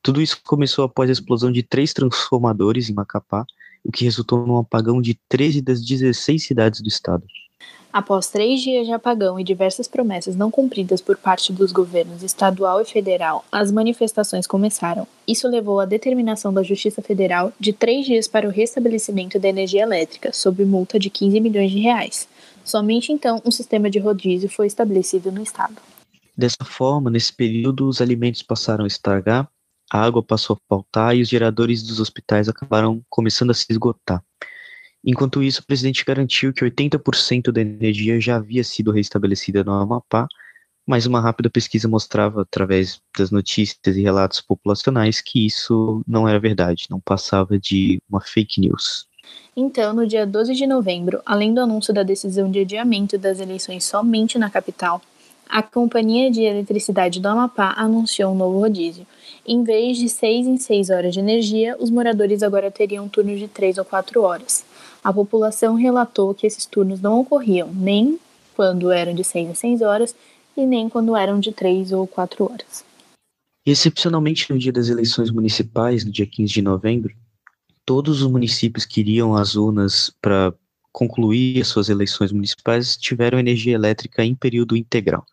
Tudo 0.00 0.22
isso 0.22 0.40
começou 0.44 0.84
após 0.84 1.10
a 1.10 1.12
explosão 1.12 1.50
de 1.50 1.64
três 1.64 1.92
transformadores 1.92 2.88
em 2.88 2.94
Macapá, 2.94 3.44
o 3.82 3.90
que 3.90 4.04
resultou 4.04 4.46
num 4.46 4.56
apagão 4.56 5.02
de 5.02 5.18
13 5.28 5.60
das 5.62 5.84
16 5.84 6.40
cidades 6.46 6.80
do 6.80 6.88
estado. 6.88 7.24
Após 7.92 8.28
três 8.28 8.60
dias 8.60 8.86
de 8.86 8.92
apagão 8.92 9.38
e 9.38 9.42
diversas 9.42 9.88
promessas 9.88 10.36
não 10.36 10.48
cumpridas 10.48 11.00
por 11.00 11.16
parte 11.16 11.52
dos 11.52 11.72
governos 11.72 12.22
estadual 12.22 12.80
e 12.80 12.84
federal, 12.84 13.44
as 13.50 13.72
manifestações 13.72 14.46
começaram. 14.46 15.08
Isso 15.26 15.48
levou 15.48 15.80
à 15.80 15.84
determinação 15.84 16.52
da 16.54 16.62
Justiça 16.62 17.02
Federal 17.02 17.52
de 17.58 17.72
três 17.72 18.06
dias 18.06 18.28
para 18.28 18.46
o 18.46 18.50
restabelecimento 18.50 19.40
da 19.40 19.48
energia 19.48 19.82
elétrica, 19.82 20.32
sob 20.32 20.64
multa 20.64 21.00
de 21.00 21.10
15 21.10 21.40
milhões 21.40 21.72
de 21.72 21.80
reais. 21.80 22.28
Somente 22.64 23.12
então 23.12 23.42
um 23.44 23.50
sistema 23.50 23.90
de 23.90 23.98
rodízio 23.98 24.48
foi 24.48 24.68
estabelecido 24.68 25.32
no 25.32 25.42
estado. 25.42 25.74
Dessa 26.36 26.64
forma, 26.64 27.10
nesse 27.10 27.32
período, 27.32 27.88
os 27.88 28.00
alimentos 28.00 28.42
passaram 28.42 28.84
a 28.84 28.86
estragar, 28.86 29.48
a 29.92 30.00
água 30.00 30.22
passou 30.22 30.54
a 30.54 30.60
faltar 30.68 31.16
e 31.16 31.22
os 31.22 31.28
geradores 31.28 31.82
dos 31.82 31.98
hospitais 31.98 32.48
acabaram 32.48 33.02
começando 33.10 33.50
a 33.50 33.54
se 33.54 33.66
esgotar. 33.68 34.22
Enquanto 35.04 35.42
isso, 35.42 35.62
o 35.62 35.66
presidente 35.66 36.04
garantiu 36.04 36.52
que 36.52 36.64
80% 36.64 37.50
da 37.50 37.60
energia 37.60 38.20
já 38.20 38.36
havia 38.36 38.62
sido 38.62 38.90
restabelecida 38.90 39.64
no 39.64 39.72
Amapá, 39.72 40.26
mas 40.86 41.06
uma 41.06 41.20
rápida 41.20 41.48
pesquisa 41.48 41.88
mostrava, 41.88 42.42
através 42.42 43.00
das 43.16 43.30
notícias 43.30 43.96
e 43.96 44.02
relatos 44.02 44.40
populacionais, 44.40 45.20
que 45.20 45.46
isso 45.46 46.02
não 46.06 46.28
era 46.28 46.38
verdade, 46.38 46.86
não 46.90 47.00
passava 47.00 47.58
de 47.58 48.00
uma 48.08 48.20
fake 48.20 48.60
news. 48.60 49.06
Então, 49.56 49.94
no 49.94 50.06
dia 50.06 50.26
12 50.26 50.54
de 50.54 50.66
novembro, 50.66 51.20
além 51.24 51.54
do 51.54 51.60
anúncio 51.60 51.94
da 51.94 52.02
decisão 52.02 52.50
de 52.50 52.60
adiamento 52.60 53.16
das 53.16 53.40
eleições 53.40 53.84
somente 53.84 54.38
na 54.38 54.50
capital, 54.50 55.00
a 55.48 55.62
Companhia 55.62 56.30
de 56.30 56.42
Eletricidade 56.42 57.20
do 57.20 57.26
Amapá 57.26 57.74
anunciou 57.76 58.32
um 58.32 58.36
novo 58.36 58.60
rodízio. 58.60 59.06
Em 59.44 59.64
vez 59.64 59.98
de 59.98 60.08
6 60.08 60.46
em 60.46 60.56
6 60.56 60.90
horas 60.90 61.12
de 61.12 61.18
energia, 61.18 61.76
os 61.78 61.90
moradores 61.90 62.42
agora 62.42 62.70
teriam 62.70 63.08
turnos 63.08 63.38
de 63.38 63.48
3 63.48 63.78
ou 63.78 63.84
4 63.84 64.22
horas. 64.22 64.64
A 65.02 65.12
população 65.12 65.74
relatou 65.74 66.34
que 66.34 66.46
esses 66.46 66.66
turnos 66.66 67.00
não 67.00 67.18
ocorriam 67.20 67.72
nem 67.72 68.18
quando 68.54 68.90
eram 68.90 69.14
de 69.14 69.24
6 69.24 69.50
a 69.50 69.54
6 69.54 69.82
horas 69.82 70.14
e 70.56 70.66
nem 70.66 70.88
quando 70.88 71.16
eram 71.16 71.40
de 71.40 71.52
3 71.52 71.92
ou 71.92 72.06
4 72.06 72.44
horas. 72.44 72.84
Excepcionalmente 73.64 74.50
no 74.52 74.58
dia 74.58 74.72
das 74.72 74.88
eleições 74.88 75.30
municipais, 75.30 76.04
no 76.04 76.10
dia 76.10 76.26
15 76.26 76.52
de 76.52 76.62
novembro, 76.62 77.14
todos 77.84 78.22
os 78.22 78.30
municípios 78.30 78.84
que 78.84 79.00
iriam 79.00 79.34
às 79.34 79.54
urnas 79.54 80.12
para 80.20 80.52
concluir 80.92 81.60
as 81.60 81.68
suas 81.68 81.88
eleições 81.88 82.32
municipais 82.32 82.96
tiveram 82.96 83.38
energia 83.38 83.74
elétrica 83.74 84.24
em 84.24 84.34
período 84.34 84.76
integral. 84.76 85.24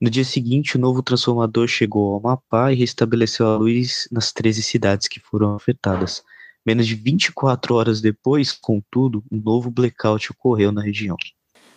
No 0.00 0.08
dia 0.08 0.24
seguinte, 0.24 0.76
o 0.76 0.80
novo 0.80 1.02
transformador 1.02 1.66
chegou 1.66 2.14
ao 2.14 2.20
Amapá 2.20 2.72
e 2.72 2.76
restabeleceu 2.76 3.46
a 3.46 3.56
luz 3.56 4.08
nas 4.12 4.32
13 4.32 4.62
cidades 4.62 5.08
que 5.08 5.18
foram 5.18 5.54
afetadas. 5.54 6.22
Menos 6.68 6.86
de 6.86 6.94
24 6.94 7.74
horas 7.76 8.02
depois, 8.02 8.52
contudo, 8.52 9.24
um 9.32 9.40
novo 9.42 9.70
blackout 9.70 10.30
ocorreu 10.32 10.70
na 10.70 10.82
região. 10.82 11.16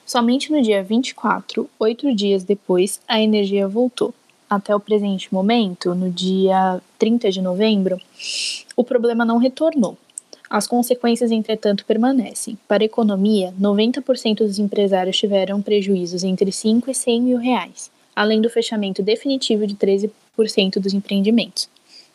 Somente 0.06 0.52
no 0.52 0.62
dia 0.62 0.84
24, 0.84 1.70
oito 1.80 2.14
dias 2.14 2.44
depois, 2.44 3.00
a 3.08 3.22
energia 3.22 3.70
voltou. 3.70 4.14
Até 4.50 4.76
o 4.76 4.82
presente 4.82 5.34
momento, 5.34 5.96
no 5.96 6.12
dia 6.12 6.82
30 7.00 7.32
de 7.32 7.42
novembro, 7.42 8.02
o 8.76 8.84
problema 8.84 9.24
não 9.24 9.38
retornou. 9.38 9.98
As 10.50 10.68
consequências, 10.68 11.32
entretanto, 11.32 11.86
permanecem. 11.86 12.58
Para 12.68 12.84
a 12.84 12.86
economia, 12.86 13.54
90% 13.58 14.40
dos 14.40 14.60
empresários 14.60 15.18
tiveram 15.18 15.62
prejuízos 15.62 16.26
entre 16.26 16.52
5 16.52 16.92
e 16.92 16.94
100 16.94 17.22
mil 17.22 17.38
reais, 17.38 17.90
além 18.14 18.42
do 18.42 18.50
fechamento 18.50 19.02
definitivo 19.02 19.66
de 19.66 19.74
13% 19.74 20.82
dos 20.82 20.94
empreendimentos. 20.94 21.70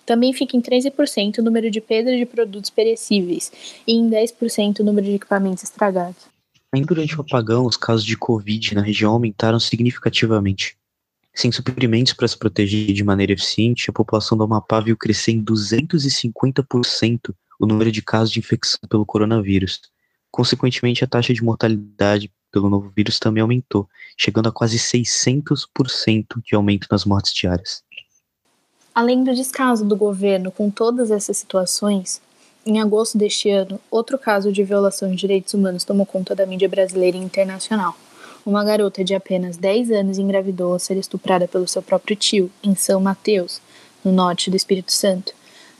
Também 0.07 0.33
fica 0.33 0.57
em 0.57 0.63
13% 0.63 1.39
o 1.39 1.43
número 1.43 1.71
de 1.71 1.81
perda 1.81 2.17
de 2.17 2.25
produtos 2.25 2.71
perecíveis 2.71 3.53
e 3.87 3.93
em 3.93 4.09
10% 4.09 4.81
o 4.81 4.85
número 4.85 5.07
de 5.07 5.15
equipamentos 5.15 5.65
estragados. 5.65 6.25
Ainda 6.73 6.87
durante 6.87 7.17
o 7.17 7.21
apagão, 7.21 7.67
os 7.67 7.77
casos 7.77 8.05
de 8.05 8.17
Covid 8.17 8.75
na 8.75 8.83
região 8.83 9.13
aumentaram 9.13 9.59
significativamente. 9.59 10.77
Sem 11.35 11.53
suprimentos 11.53 12.13
para 12.13 12.29
se 12.29 12.39
proteger 12.39 12.93
de 12.93 13.05
maneira 13.05 13.33
eficiente, 13.33 13.91
a 13.91 13.93
população 13.93 14.39
do 14.39 14.45
Amapá 14.45 14.81
viu 14.81 14.97
crescer 14.97 15.33
em 15.33 15.45
250% 15.45 17.35
o 17.59 17.67
número 17.67 17.91
de 17.91 18.01
casos 18.01 18.31
de 18.31 18.39
infecção 18.39 18.81
pelo 18.89 19.05
coronavírus. 19.05 19.81
Consequentemente, 20.31 21.03
a 21.03 21.07
taxa 21.07 21.35
de 21.35 21.43
mortalidade 21.43 22.31
pelo 22.53 22.71
novo 22.71 22.91
vírus 22.95 23.19
também 23.19 23.43
aumentou, 23.43 23.89
chegando 24.17 24.49
a 24.49 24.53
quase 24.53 24.79
600% 24.79 26.43
de 26.43 26.55
aumento 26.55 26.87
nas 26.91 27.05
mortes 27.05 27.35
diárias. 27.35 27.83
Além 28.97 29.23
do 29.23 29.35
descaso 29.35 29.85
do 29.85 29.95
governo 29.95 30.51
com 30.51 30.71
todas 30.71 31.11
essas 31.11 31.37
situações, 31.37 32.19
em 32.65 32.81
agosto 32.81 33.19
deste 33.19 33.51
ano, 33.51 33.79
outro 33.91 34.19
caso 34.19 34.51
de 34.51 34.65
violação 34.65 35.11
de 35.11 35.17
direitos 35.17 35.53
humanos 35.53 35.85
tomou 35.85 36.07
conta 36.07 36.35
da 36.35 36.47
mídia 36.47 36.67
brasileira 36.67 37.15
e 37.15 37.21
internacional. 37.21 37.95
Uma 38.47 38.65
garota 38.65 39.05
de 39.05 39.15
apenas 39.15 39.59
10 39.59 39.91
anos 39.91 40.17
engravidou 40.17 40.73
ao 40.73 40.79
ser 40.79 40.97
estuprada 40.97 41.47
pelo 41.47 41.69
seu 41.69 41.83
próprio 41.83 42.17
tio, 42.17 42.51
em 42.65 42.75
São 42.75 42.99
Mateus, 42.99 43.61
no 44.03 44.11
norte 44.11 44.49
do 44.49 44.57
Espírito 44.57 44.93
Santo. 44.93 45.35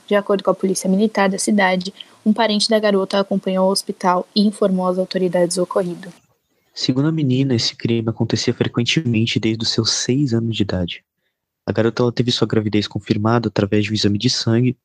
De 0.07 0.15
acordo 0.15 0.45
com 0.45 0.51
a 0.51 0.55
polícia 0.55 0.91
militar 0.91 1.31
da 1.31 1.39
cidade, 1.39 1.95
um 2.23 2.35
parente 2.35 2.69
da 2.69 2.79
garota 2.79 3.19
acompanhou 3.19 3.65
ao 3.65 3.73
hospital 3.73 4.29
e 4.37 4.47
informou 4.47 4.89
às 4.89 4.99
autoridades 4.99 5.57
o 5.57 5.63
ocorrido. 5.63 6.13
Segundo 6.75 7.09
a 7.09 7.13
menina, 7.13 7.55
esse 7.55 7.75
crime 7.75 8.11
acontecia 8.11 8.53
frequentemente 8.53 9.41
desde 9.41 9.63
os 9.63 9.71
seus 9.71 9.91
seis 9.93 10.35
anos 10.35 10.55
de 10.55 10.63
idade. 10.63 11.06
A 11.67 11.73
garota 11.73 12.03
ela 12.03 12.13
teve 12.13 12.31
sua 12.31 12.47
gravidez 12.47 12.87
confirmada 12.87 13.49
através 13.49 13.85
de 13.85 13.91
um 13.91 13.95
exame 13.95 14.19
de 14.19 14.31
sangue 14.31 14.77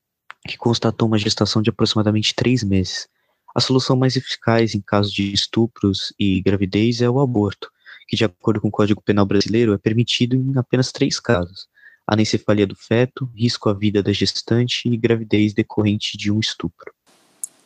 que 0.48 0.58
constatou 0.58 1.06
uma 1.06 1.16
gestação 1.16 1.62
de 1.62 1.70
aproximadamente 1.70 2.34
três 2.34 2.64
meses. 2.64 3.08
A 3.54 3.60
solução 3.60 3.94
mais 3.94 4.16
eficaz 4.16 4.74
em 4.74 4.80
casos 4.80 5.12
de 5.12 5.32
estupros 5.32 6.12
e 6.18 6.40
gravidez 6.40 7.00
é 7.00 7.08
o 7.08 7.20
aborto, 7.20 7.70
que, 8.08 8.16
de 8.16 8.24
acordo 8.24 8.60
com 8.60 8.68
o 8.68 8.72
Código 8.72 9.00
Penal 9.00 9.24
brasileiro, 9.24 9.72
é 9.72 9.78
permitido 9.78 10.34
em 10.34 10.58
apenas 10.58 10.90
três 10.90 11.20
casos: 11.20 11.68
anencefalia 12.06 12.66
do 12.66 12.74
feto, 12.74 13.30
risco 13.36 13.68
à 13.68 13.74
vida 13.74 14.02
da 14.02 14.12
gestante 14.12 14.88
e 14.88 14.96
gravidez 14.96 15.54
decorrente 15.54 16.16
de 16.18 16.32
um 16.32 16.40
estupro. 16.40 16.92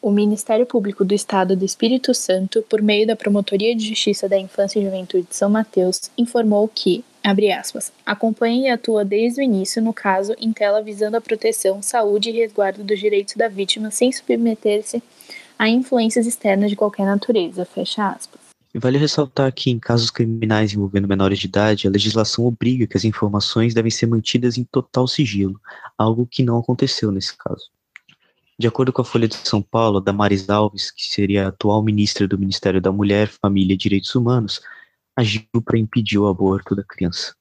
O 0.03 0.11
Ministério 0.11 0.67
Público 0.67 1.05
do 1.05 1.15
Estado 1.15 1.57
do 1.57 1.65
Espírito 1.65 2.13
Santo, 2.15 2.63
por 2.69 2.83
meio 2.83 3.07
da 3.07 3.17
Promotoria 3.17 3.75
de 3.75 3.89
Justiça 3.89 4.29
da 4.29 4.39
Infância 4.39 4.79
e 4.79 4.85
Juventude 4.85 5.27
de 5.29 5.35
São 5.35 5.49
Mateus, 5.49 6.11
informou 6.19 6.69
que, 6.69 7.03
abre 7.27 7.51
aspas, 7.51 7.93
acompanha 8.05 8.69
e 8.69 8.71
atua 8.71 9.05
desde 9.05 9.41
o 9.41 9.43
início 9.43 9.83
no 9.83 9.93
caso 9.93 10.35
em 10.39 10.53
tela 10.53 10.83
visando 10.83 11.17
a 11.17 11.21
proteção, 11.21 11.83
saúde 11.83 12.31
e 12.31 12.33
resguardo 12.33 12.85
dos 12.85 13.01
direitos 13.01 13.35
da 13.35 13.49
vítima 13.49 13.91
sem 13.91 14.13
submeter-se 14.13 15.03
a 15.59 15.69
influências 15.69 16.27
externas 16.27 16.71
de 16.71 16.77
qualquer 16.77 17.05
natureza, 17.05 17.65
fecha 17.65 18.09
aspas. 18.09 18.41
Vale 18.75 18.99
ressaltar 18.99 19.51
que, 19.53 19.71
em 19.71 19.79
casos 19.79 20.11
criminais 20.11 20.73
envolvendo 20.73 21.09
menores 21.09 21.39
de 21.39 21.47
idade, 21.47 21.89
a 21.89 21.91
legislação 21.91 22.45
obriga 22.45 22.87
que 22.87 22.97
as 22.97 23.05
informações 23.05 23.73
devem 23.73 23.91
ser 23.91 24.07
mantidas 24.07 24.59
em 24.59 24.65
total 24.65 25.09
sigilo, 25.09 25.59
algo 25.97 26.27
que 26.27 26.43
não 26.43 26.59
aconteceu 26.59 27.11
nesse 27.11 27.35
caso. 27.37 27.71
De 28.59 28.67
acordo 28.67 28.93
com 28.93 29.03
a 29.03 29.05
Folha 29.05 29.27
de 29.27 29.35
São 29.35 29.61
Paulo, 29.63 30.01
Damares 30.01 30.49
Alves, 30.49 30.91
que 30.91 31.05
seria 31.05 31.47
a 31.47 31.49
atual 31.49 31.83
ministra 31.83 32.29
do 32.29 32.39
Ministério 32.39 32.81
da 32.81 32.93
Mulher, 32.93 33.29
Família 33.29 33.75
e 33.75 33.79
Direitos 33.79 34.15
Humanos, 34.15 34.61
agiu 35.17 35.43
para 35.65 35.79
impedir 35.79 36.19
o 36.19 36.29
aborto 36.29 36.77
da 36.77 36.85
criança. 36.85 37.35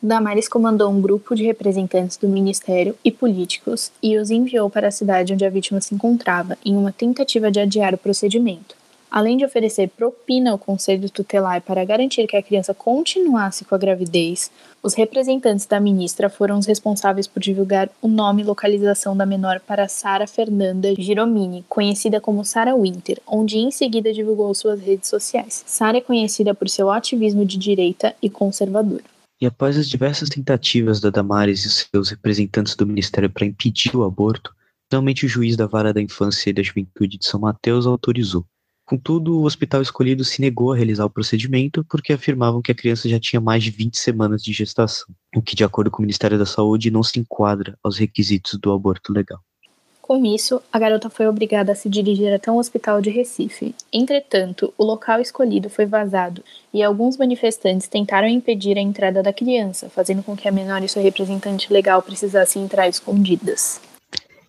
Damares 0.00 0.48
comandou 0.48 0.90
um 0.90 1.00
grupo 1.00 1.34
de 1.34 1.44
representantes 1.44 2.16
do 2.16 2.28
ministério 2.28 2.94
e 3.04 3.10
políticos 3.10 3.90
e 4.00 4.16
os 4.16 4.30
enviou 4.30 4.70
para 4.70 4.88
a 4.88 4.92
cidade 4.92 5.32
onde 5.32 5.44
a 5.44 5.50
vítima 5.50 5.80
se 5.80 5.94
encontrava, 5.94 6.56
em 6.64 6.76
uma 6.76 6.92
tentativa 6.92 7.50
de 7.50 7.58
adiar 7.58 7.92
o 7.92 7.98
procedimento. 7.98 8.77
Além 9.10 9.36
de 9.36 9.44
oferecer 9.44 9.88
propina 9.88 10.50
ao 10.50 10.58
conselho 10.58 11.08
tutelar 11.08 11.62
para 11.62 11.84
garantir 11.84 12.26
que 12.26 12.36
a 12.36 12.42
criança 12.42 12.74
continuasse 12.74 13.64
com 13.64 13.74
a 13.74 13.78
gravidez, 13.78 14.50
os 14.82 14.94
representantes 14.94 15.64
da 15.64 15.80
ministra 15.80 16.28
foram 16.28 16.58
os 16.58 16.66
responsáveis 16.66 17.26
por 17.26 17.40
divulgar 17.40 17.88
o 18.02 18.08
nome 18.08 18.42
e 18.42 18.44
localização 18.44 19.16
da 19.16 19.24
menor 19.24 19.60
para 19.60 19.88
Sara 19.88 20.26
Fernanda 20.26 20.94
Giromini, 20.96 21.64
conhecida 21.68 22.20
como 22.20 22.44
Sara 22.44 22.76
Winter, 22.76 23.18
onde 23.26 23.56
em 23.56 23.70
seguida 23.70 24.12
divulgou 24.12 24.54
suas 24.54 24.80
redes 24.80 25.08
sociais. 25.08 25.64
Sara 25.66 25.98
é 25.98 26.02
conhecida 26.02 26.54
por 26.54 26.68
seu 26.68 26.90
ativismo 26.90 27.44
de 27.44 27.56
direita 27.56 28.14
e 28.22 28.28
conservador. 28.28 29.02
E 29.40 29.46
após 29.46 29.78
as 29.78 29.88
diversas 29.88 30.28
tentativas 30.28 31.00
da 31.00 31.10
Damares 31.10 31.64
e 31.64 31.70
seus 31.70 32.10
representantes 32.10 32.74
do 32.74 32.86
ministério 32.86 33.30
para 33.30 33.46
impedir 33.46 33.96
o 33.96 34.04
aborto, 34.04 34.52
finalmente 34.90 35.24
o 35.24 35.28
juiz 35.28 35.56
da 35.56 35.66
Vara 35.66 35.94
da 35.94 36.02
Infância 36.02 36.50
e 36.50 36.52
da 36.52 36.62
Juventude 36.62 37.16
de 37.16 37.24
São 37.24 37.40
Mateus 37.40 37.86
autorizou. 37.86 38.44
Contudo, 38.88 39.38
o 39.38 39.44
hospital 39.44 39.82
escolhido 39.82 40.24
se 40.24 40.40
negou 40.40 40.72
a 40.72 40.76
realizar 40.76 41.04
o 41.04 41.10
procedimento 41.10 41.84
porque 41.84 42.10
afirmavam 42.10 42.62
que 42.62 42.72
a 42.72 42.74
criança 42.74 43.06
já 43.06 43.20
tinha 43.20 43.38
mais 43.38 43.62
de 43.62 43.70
20 43.70 43.98
semanas 43.98 44.42
de 44.42 44.50
gestação, 44.50 45.06
o 45.36 45.42
que, 45.42 45.54
de 45.54 45.62
acordo 45.62 45.90
com 45.90 45.98
o 45.98 46.00
Ministério 46.00 46.38
da 46.38 46.46
Saúde, 46.46 46.90
não 46.90 47.02
se 47.02 47.20
enquadra 47.20 47.76
aos 47.84 47.98
requisitos 47.98 48.58
do 48.58 48.72
aborto 48.72 49.12
legal. 49.12 49.40
Com 50.00 50.24
isso, 50.24 50.62
a 50.72 50.78
garota 50.78 51.10
foi 51.10 51.26
obrigada 51.26 51.72
a 51.72 51.74
se 51.74 51.86
dirigir 51.86 52.32
até 52.32 52.50
um 52.50 52.56
hospital 52.56 53.02
de 53.02 53.10
Recife. 53.10 53.74
Entretanto, 53.92 54.72
o 54.78 54.82
local 54.82 55.20
escolhido 55.20 55.68
foi 55.68 55.84
vazado 55.84 56.42
e 56.72 56.82
alguns 56.82 57.18
manifestantes 57.18 57.88
tentaram 57.88 58.26
impedir 58.26 58.78
a 58.78 58.80
entrada 58.80 59.22
da 59.22 59.34
criança, 59.34 59.90
fazendo 59.90 60.22
com 60.22 60.34
que 60.34 60.48
a 60.48 60.52
menor 60.52 60.82
e 60.82 60.88
sua 60.88 61.02
representante 61.02 61.70
legal 61.70 62.00
precisassem 62.00 62.62
entrar 62.64 62.88
escondidas. 62.88 63.82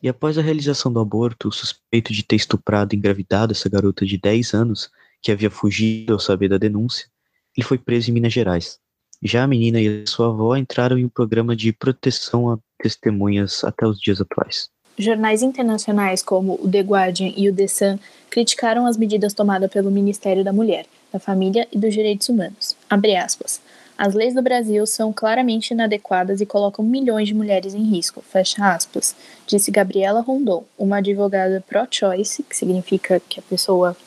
E 0.02 0.08
após 0.08 0.38
a 0.38 0.42
realização 0.42 0.92
do 0.92 1.00
aborto, 1.00 1.50
o 1.50 1.52
suspeito 1.52 2.14
de 2.14 2.24
ter 2.24 2.38
estuprado 2.38 2.94
e 2.94 2.98
engravidado 2.98 3.52
essa 3.52 3.70
garota 3.70 4.06
de 4.06 4.18
10 4.18 4.54
anos, 4.54 4.90
que 5.22 5.32
havia 5.32 5.50
fugido 5.50 6.14
ao 6.14 6.20
saber 6.20 6.48
da 6.48 6.58
denúncia, 6.58 7.08
ele 7.56 7.66
foi 7.66 7.78
preso 7.78 8.10
em 8.10 8.14
Minas 8.14 8.32
Gerais. 8.32 8.80
Já 9.22 9.44
a 9.44 9.48
menina 9.48 9.82
e 9.82 10.04
a 10.04 10.08
sua 10.08 10.28
avó 10.28 10.56
entraram 10.56 10.98
em 10.98 11.04
um 11.04 11.10
programa 11.10 11.56
de 11.56 11.74
proteção 11.74 12.50
a 12.50 12.58
testemunhas 12.82 13.64
até 13.66 13.86
os 13.86 14.00
dias 14.00 14.22
atuais. 14.22 14.70
Jornais 14.98 15.42
internacionais 15.42 16.24
como 16.24 16.60
o 16.62 16.70
The 16.70 16.82
Guardian 16.82 17.34
e 17.36 17.50
o 17.50 17.56
The 17.56 17.68
Sun 17.68 18.00
criticaram 18.30 18.86
as 18.86 18.96
medidas 18.96 19.34
tomadas 19.34 19.70
pelo 19.70 19.92
Ministério 19.92 20.44
da 20.44 20.54
Mulher, 20.54 20.86
da 21.12 21.20
Família 21.20 21.68
e 21.72 21.78
dos 21.78 21.94
Direitos 21.94 22.30
Humanos. 22.30 22.76
Aspas, 22.90 23.62
as 24.00 24.14
leis 24.14 24.34
do 24.34 24.42
Brasil 24.42 24.88
são 24.88 25.12
claramente 25.12 25.72
inadequadas 25.72 26.40
e 26.40 26.46
colocam 26.46 26.86
milhões 26.86 27.28
de 27.28 27.34
mulheres 27.34 27.74
em 27.74 27.84
risco, 27.84 28.22
fecha 28.22 28.74
aspas, 28.74 29.14
disse 29.46 29.70
Gabriela 29.72 30.22
Rondon, 30.22 30.64
uma 30.78 31.00
advogada 31.00 31.62
pro-choice, 31.68 32.42
que 32.44 32.56
significa 32.56 33.20
que 33.20 33.42
a 33.42 33.44
pessoa 33.44 33.98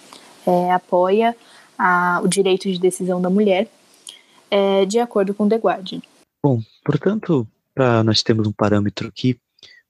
é, 0.47 0.73
apoia 0.73 1.37
a, 1.79 2.23
o 2.25 2.27
direito 2.27 2.73
de 2.73 2.79
decisão 2.79 3.21
da 3.21 3.29
mulher, 3.29 3.69
é, 4.51 4.87
de 4.87 4.99
acordo 4.99 5.35
com 5.35 5.47
The 5.47 5.57
Guardian. 5.57 6.01
Bom, 6.43 6.63
portanto, 6.83 7.47
para 7.75 8.03
nós 8.03 8.23
termos 8.23 8.47
um 8.47 8.53
parâmetro 8.53 9.09
aqui, 9.09 9.39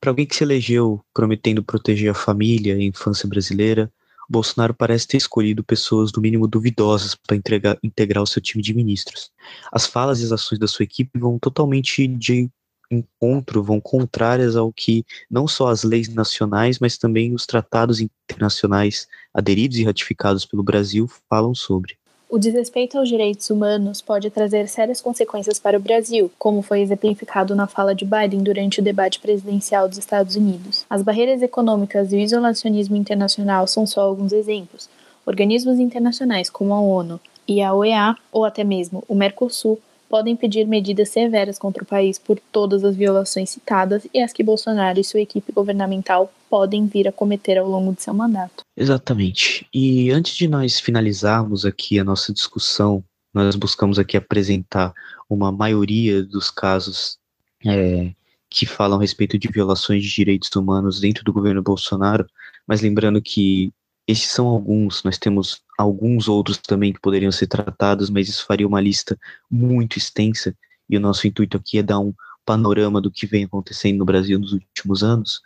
para 0.01 0.11
alguém 0.11 0.27
que 0.27 0.35
se 0.35 0.43
elegeu 0.43 1.01
prometendo 1.15 1.63
proteger 1.63 2.11
a 2.11 2.15
família 2.15 2.75
e 2.75 2.81
a 2.81 2.85
infância 2.85 3.29
brasileira, 3.29 3.89
Bolsonaro 4.29 4.75
parece 4.75 5.07
ter 5.07 5.17
escolhido 5.17 5.65
pessoas 5.65 6.13
do 6.13 6.21
mínimo 6.21 6.47
duvidosas 6.47 7.15
para 7.15 7.37
integrar 7.83 8.23
o 8.23 8.27
seu 8.27 8.41
time 8.41 8.63
de 8.63 8.75
ministros. 8.75 9.31
As 9.71 9.87
falas 9.87 10.21
e 10.21 10.25
as 10.25 10.33
ações 10.33 10.59
da 10.59 10.67
sua 10.67 10.85
equipe 10.85 11.19
vão 11.19 11.39
totalmente 11.39 12.07
de 12.07 12.51
encontro, 12.91 13.63
vão 13.63 13.81
contrárias 13.81 14.55
ao 14.55 14.73
que 14.73 15.05
não 15.31 15.49
só 15.49 15.69
as 15.69 15.83
leis 15.83 16.09
nacionais, 16.09 16.79
mas 16.79 16.99
também 16.99 17.35
os 17.35 17.47
tratados 17.47 18.01
internacionais 18.01 19.09
aderidos 19.33 19.79
e 19.79 19.85
ratificados 19.85 20.45
pelo 20.45 20.63
Brasil 20.63 21.09
falam 21.29 21.55
sobre. 21.55 21.97
O 22.33 22.39
desrespeito 22.39 22.97
aos 22.97 23.11
direitos 23.11 23.51
humanos 23.51 24.01
pode 24.01 24.31
trazer 24.31 24.67
sérias 24.67 25.03
consequências 25.03 25.59
para 25.59 25.77
o 25.77 25.81
Brasil, 25.81 26.33
como 26.39 26.63
foi 26.63 26.81
exemplificado 26.81 27.55
na 27.55 27.67
fala 27.67 27.95
de 27.95 28.07
Biden 28.07 28.43
durante 28.43 28.81
o 28.81 28.83
debate 28.83 29.21
presidencial 29.21 29.87
dos 29.87 29.99
Estados 29.99 30.35
Unidos. 30.35 30.87
As 30.89 31.03
barreiras 31.03 31.43
econômicas 31.43 32.11
e 32.11 32.17
o 32.17 32.19
isolacionismo 32.19 32.97
internacional 32.97 33.67
são 33.67 33.87
só 33.87 34.01
alguns 34.01 34.33
exemplos. 34.33 34.89
Organismos 35.27 35.79
internacionais 35.79 36.49
como 36.49 36.73
a 36.73 36.81
ONU 36.81 37.21
e 37.47 37.61
a 37.61 37.75
OEA, 37.75 38.17
ou 38.33 38.47
até 38.47 38.65
mesmo 38.65 39.05
o 39.07 39.15
Mercosul, 39.15 39.79
podem 40.09 40.35
pedir 40.35 40.67
medidas 40.67 41.11
severas 41.11 41.59
contra 41.59 41.83
o 41.83 41.87
país 41.87 42.19
por 42.19 42.41
todas 42.51 42.83
as 42.83 42.97
violações 42.97 43.51
citadas 43.51 44.07
e 44.15 44.23
as 44.23 44.33
que 44.33 44.43
Bolsonaro 44.43 44.99
e 44.99 45.05
sua 45.05 45.21
equipe 45.21 45.53
governamental 45.53 46.33
podem 46.53 46.87
vir 46.87 47.09
a 47.09 47.13
cometer 47.13 47.57
ao 47.57 47.67
longo 47.67 47.95
de 47.95 48.03
seu 48.03 48.13
mandato. 48.13 48.63
Exatamente. 48.77 49.67
E 49.73 50.11
antes 50.11 50.37
de 50.37 50.47
nós 50.47 50.79
finalizarmos 50.79 51.65
aqui 51.65 51.99
a 51.99 52.05
nossa 52.05 52.31
discussão, 52.31 53.03
nós 53.33 53.57
buscamos 53.57 53.99
aqui 53.99 54.19
apresentar 54.19 54.93
uma 55.31 55.51
maioria 55.51 56.23
dos 56.23 56.51
casos 56.51 57.17
é, 57.65 58.13
que 58.51 58.67
falam 58.67 58.99
a 58.99 59.01
respeito 59.01 59.39
de 59.39 59.49
violações 59.49 60.05
de 60.05 60.15
direitos 60.15 60.55
humanos 60.55 61.01
dentro 61.01 61.25
do 61.25 61.33
governo 61.33 61.63
Bolsonaro, 61.63 62.27
mas 62.67 62.83
lembrando 62.83 63.23
que 63.23 63.73
esses 64.07 64.31
são 64.31 64.47
alguns, 64.47 65.03
nós 65.05 65.17
temos 65.17 65.63
alguns 65.79 66.29
outros 66.29 66.59
também 66.59 66.93
que 66.93 67.01
poderiam 67.01 67.33
ser 67.33 67.47
tratados, 67.47 68.11
mas 68.11 68.29
isso 68.29 68.45
faria 68.45 68.69
uma 68.69 68.81
lista 68.81 69.19
muito 69.51 69.97
extensa, 69.97 70.55
e 70.91 70.99
o 70.99 71.01
nosso 71.01 71.27
intuito 71.27 71.57
aqui 71.57 71.79
é 71.79 71.83
dar 71.83 71.99
um 71.99 72.13
panorama 72.45 73.01
do 73.01 73.11
que 73.11 73.27
vem 73.27 73.45
acontecendo 73.45 73.97
no 73.97 74.05
Brasil 74.05 74.39
nos 74.39 74.53
últimos 74.53 75.03
anos. 75.03 75.41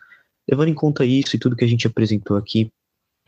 Levando 0.48 0.68
em 0.68 0.74
conta 0.74 1.04
isso 1.04 1.34
e 1.34 1.38
tudo 1.38 1.56
que 1.56 1.64
a 1.64 1.68
gente 1.68 1.86
apresentou 1.86 2.36
aqui, 2.36 2.70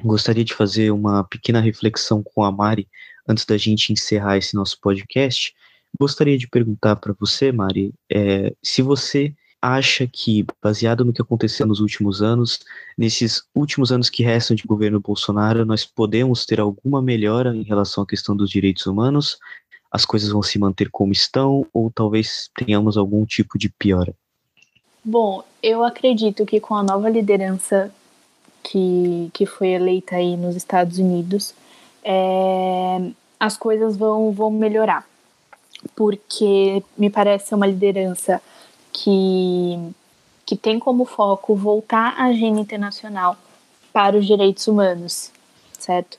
gostaria 0.03 0.45
de 0.45 0.55
fazer 0.55 0.91
uma 0.91 1.25
pequena 1.25 1.61
reflexão 1.61 2.23
com 2.23 2.45
a 2.45 2.53
Mari 2.53 2.89
antes 3.29 3.45
da 3.45 3.57
gente 3.57 3.93
encerrar 3.93 4.37
esse 4.37 4.55
nosso 4.55 4.81
podcast. 4.81 5.53
Gostaria 5.99 6.39
de 6.39 6.47
perguntar 6.47 6.97
para 6.97 7.15
você, 7.19 7.51
Mari, 7.51 7.93
é, 8.11 8.55
se 8.63 8.83
você 8.83 9.35
acha 9.61 10.07
que, 10.07 10.47
baseado 10.63 11.05
no 11.05 11.13
que 11.13 11.21
aconteceu 11.21 11.67
nos 11.67 11.81
últimos 11.81 12.23
anos, 12.23 12.61
nesses 12.97 13.43
últimos 13.55 13.91
anos 13.91 14.09
que 14.09 14.23
restam 14.23 14.55
de 14.55 14.63
governo 14.63 15.01
Bolsonaro, 15.01 15.65
nós 15.67 15.85
podemos 15.85 16.47
ter 16.47 16.61
alguma 16.61 17.03
melhora 17.03 17.55
em 17.55 17.63
relação 17.63 18.05
à 18.05 18.07
questão 18.07 18.37
dos 18.37 18.51
direitos 18.51 18.87
humanos? 18.87 19.39
As 19.91 20.05
coisas 20.05 20.31
vão 20.31 20.43
se 20.43 20.59
manter 20.59 20.89
como 20.91 21.13
estão 21.13 21.67
ou 21.73 21.91
talvez 21.91 22.49
tenhamos 22.57 22.97
algum 22.97 23.25
tipo 23.27 23.59
de 23.59 23.69
piora? 23.69 24.15
Bom, 25.11 25.43
eu 25.63 25.83
acredito 25.83 26.45
que 26.45 26.61
com 26.61 26.75
a 26.75 26.83
nova 26.83 27.09
liderança 27.09 27.91
que, 28.63 29.31
que 29.33 29.47
foi 29.47 29.69
eleita 29.69 30.17
aí 30.17 30.37
nos 30.37 30.55
Estados 30.55 30.99
Unidos, 30.99 31.55
é, 32.05 33.11
as 33.41 33.57
coisas 33.57 33.97
vão, 33.97 34.31
vão 34.33 34.51
melhorar. 34.51 35.09
Porque 35.97 36.83
me 36.95 37.09
parece 37.09 37.55
uma 37.55 37.67
liderança 37.67 38.43
que, 38.93 39.79
que 40.45 40.55
tem 40.55 40.79
como 40.79 41.07
foco 41.07 41.57
voltar 41.57 42.13
a 42.19 42.25
agenda 42.25 42.61
internacional 42.61 43.35
para 43.91 44.15
os 44.15 44.27
direitos 44.27 44.69
humanos, 44.69 45.33
certo? 45.79 46.19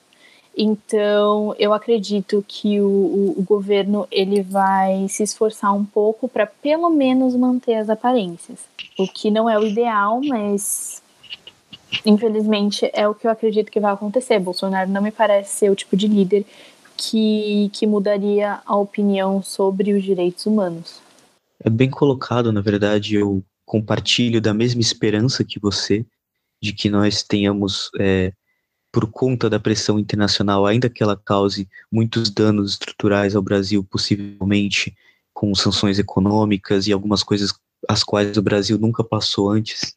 Então, 0.61 1.55
eu 1.57 1.73
acredito 1.73 2.43
que 2.45 2.81
o, 2.81 2.85
o, 2.85 3.39
o 3.39 3.43
governo 3.43 4.05
ele 4.11 4.41
vai 4.41 5.07
se 5.07 5.23
esforçar 5.23 5.73
um 5.73 5.85
pouco 5.85 6.27
para 6.27 6.45
pelo 6.45 6.89
menos 6.89 7.33
manter 7.33 7.75
as 7.75 7.89
aparências, 7.89 8.59
o 8.97 9.07
que 9.07 9.31
não 9.31 9.49
é 9.49 9.57
o 9.57 9.65
ideal, 9.65 10.19
mas 10.21 11.01
infelizmente 12.05 12.91
é 12.91 13.07
o 13.07 13.15
que 13.15 13.25
eu 13.25 13.31
acredito 13.31 13.71
que 13.71 13.79
vai 13.79 13.93
acontecer. 13.93 14.37
Bolsonaro 14.37 14.89
não 14.89 15.01
me 15.01 15.11
parece 15.11 15.55
ser 15.55 15.71
o 15.71 15.75
tipo 15.75 15.95
de 15.95 16.09
líder 16.09 16.45
que, 16.97 17.69
que 17.71 17.87
mudaria 17.87 18.59
a 18.65 18.75
opinião 18.75 19.41
sobre 19.41 19.93
os 19.93 20.03
direitos 20.03 20.45
humanos. 20.45 20.99
É 21.63 21.69
bem 21.69 21.89
colocado, 21.89 22.51
na 22.51 22.59
verdade, 22.59 23.15
eu 23.15 23.41
compartilho 23.65 24.41
da 24.41 24.53
mesma 24.53 24.81
esperança 24.81 25.41
que 25.45 25.57
você, 25.57 26.05
de 26.61 26.73
que 26.73 26.89
nós 26.89 27.23
tenhamos, 27.23 27.89
é, 27.97 28.33
por 28.91 29.09
conta 29.09 29.49
da 29.49 29.59
pressão 29.59 29.99
internacional, 29.99 30.65
ainda 30.65 30.89
que 30.89 31.03
ela 31.03 31.15
cause 31.15 31.67
muitos 31.91 32.29
danos 32.29 32.71
estruturais 32.71 33.35
ao 33.35 33.41
Brasil, 33.41 33.83
possivelmente 33.83 34.95
com 35.33 35.53
sanções 35.53 35.99
econômicas 35.99 36.87
e 36.87 36.93
algumas 36.93 37.23
coisas 37.23 37.53
as 37.87 38.03
quais 38.03 38.37
o 38.37 38.41
Brasil 38.41 38.77
nunca 38.77 39.03
passou 39.03 39.49
antes, 39.49 39.93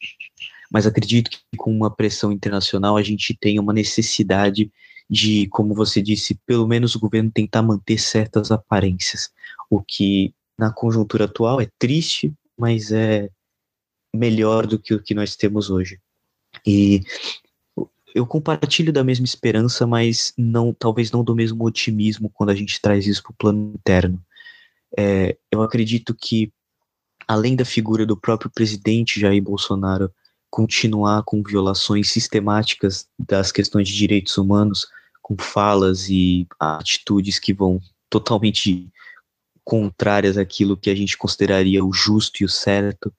mas 0.71 0.87
acredito 0.87 1.29
que 1.29 1.57
com 1.57 1.71
uma 1.71 1.93
pressão 1.93 2.31
internacional 2.31 2.95
a 2.97 3.03
gente 3.03 3.35
tem 3.35 3.59
uma 3.59 3.73
necessidade 3.73 4.71
de, 5.09 5.47
como 5.49 5.75
você 5.75 6.01
disse, 6.01 6.39
pelo 6.45 6.67
menos 6.67 6.95
o 6.95 6.99
governo 6.99 7.29
tentar 7.29 7.61
manter 7.61 7.99
certas 7.99 8.51
aparências, 8.51 9.29
o 9.69 9.81
que 9.81 10.33
na 10.57 10.71
conjuntura 10.71 11.25
atual 11.25 11.59
é 11.59 11.67
triste, 11.77 12.33
mas 12.57 12.91
é 12.91 13.29
melhor 14.15 14.65
do 14.65 14.79
que 14.79 14.93
o 14.93 15.01
que 15.01 15.13
nós 15.13 15.35
temos 15.35 15.69
hoje. 15.69 15.99
E 16.65 17.01
eu 18.13 18.25
compartilho 18.25 18.93
da 18.93 19.03
mesma 19.03 19.25
esperança, 19.25 19.87
mas 19.87 20.33
não, 20.37 20.73
talvez 20.73 21.11
não 21.11 21.23
do 21.23 21.35
mesmo 21.35 21.63
otimismo 21.65 22.29
quando 22.29 22.51
a 22.51 22.55
gente 22.55 22.79
traz 22.79 23.07
isso 23.07 23.23
para 23.23 23.31
o 23.31 23.35
plano 23.35 23.73
interno. 23.75 24.23
É, 24.97 25.35
eu 25.51 25.61
acredito 25.63 26.13
que, 26.13 26.51
além 27.27 27.55
da 27.55 27.65
figura 27.65 28.05
do 28.05 28.15
próprio 28.15 28.51
presidente 28.53 29.19
Jair 29.19 29.41
Bolsonaro 29.41 30.11
continuar 30.53 31.23
com 31.23 31.41
violações 31.41 32.11
sistemáticas 32.11 33.07
das 33.17 33.51
questões 33.51 33.87
de 33.87 33.95
direitos 33.95 34.37
humanos, 34.37 34.85
com 35.19 35.35
falas 35.35 36.09
e 36.09 36.45
atitudes 36.59 37.39
que 37.39 37.51
vão 37.51 37.81
totalmente 38.07 38.87
contrárias 39.63 40.37
àquilo 40.37 40.77
que 40.77 40.91
a 40.91 40.95
gente 40.95 41.17
consideraria 41.17 41.83
o 41.83 41.91
justo 41.91 42.43
e 42.43 42.45
o 42.45 42.49
certo, 42.49 43.11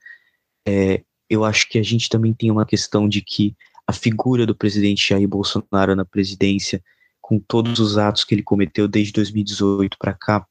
é, 0.64 1.02
eu 1.28 1.44
acho 1.44 1.68
que 1.68 1.76
a 1.76 1.83
gente 1.83 2.09
também 2.09 2.33
tem 2.33 2.52
uma 2.52 2.64
questão 2.64 3.09
de 3.09 3.20
que 3.20 3.57
a 3.87 3.92
figura 3.92 4.47
do 4.47 4.55
presidente 4.55 5.09
Jair 5.09 5.29
Bolsonaro 5.29 5.94
na 5.94 6.05
presidência, 6.05 6.83
com 7.20 7.38
todos 7.38 7.79
os 7.79 7.99
atos 7.99 8.25
que 8.25 8.35
ele 8.35 8.42
cometeu 8.42 8.88
desde 8.88 9.12
2018 9.12 9.97
para 9.99 10.14
cá, 10.14 10.47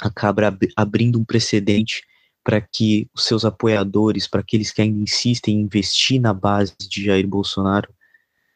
acaba 0.00 0.48
ab 0.48 0.68
abrindo 0.76 1.18
um 1.18 1.24
precedente 1.24 2.02
para 2.44 2.60
que 2.60 3.08
os 3.14 3.24
seus 3.24 3.44
apoiadores, 3.44 4.26
para 4.26 4.40
aqueles 4.40 4.72
que 4.72 4.82
ainda 4.82 5.00
insistem 5.00 5.56
em 5.56 5.60
investir 5.60 6.20
na 6.20 6.34
base 6.34 6.74
de 6.76 7.04
Jair 7.04 7.26
Bolsonaro, 7.26 7.92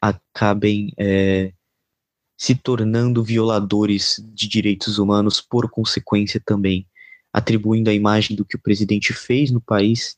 acabem 0.01 0.93
é, 0.97 1.53
se 2.37 2.53
tornando 2.53 3.23
violadores 3.23 4.23
de 4.33 4.47
direitos 4.47 4.99
humanos 4.99 5.41
por 5.41 5.69
consequência 5.69 6.41
também, 6.45 6.85
atribuindo 7.31 7.89
a 7.89 7.93
imagem 7.93 8.35
do 8.35 8.45
que 8.45 8.57
o 8.57 8.61
presidente 8.61 9.13
fez 9.13 9.51
no 9.51 9.61
país 9.61 10.17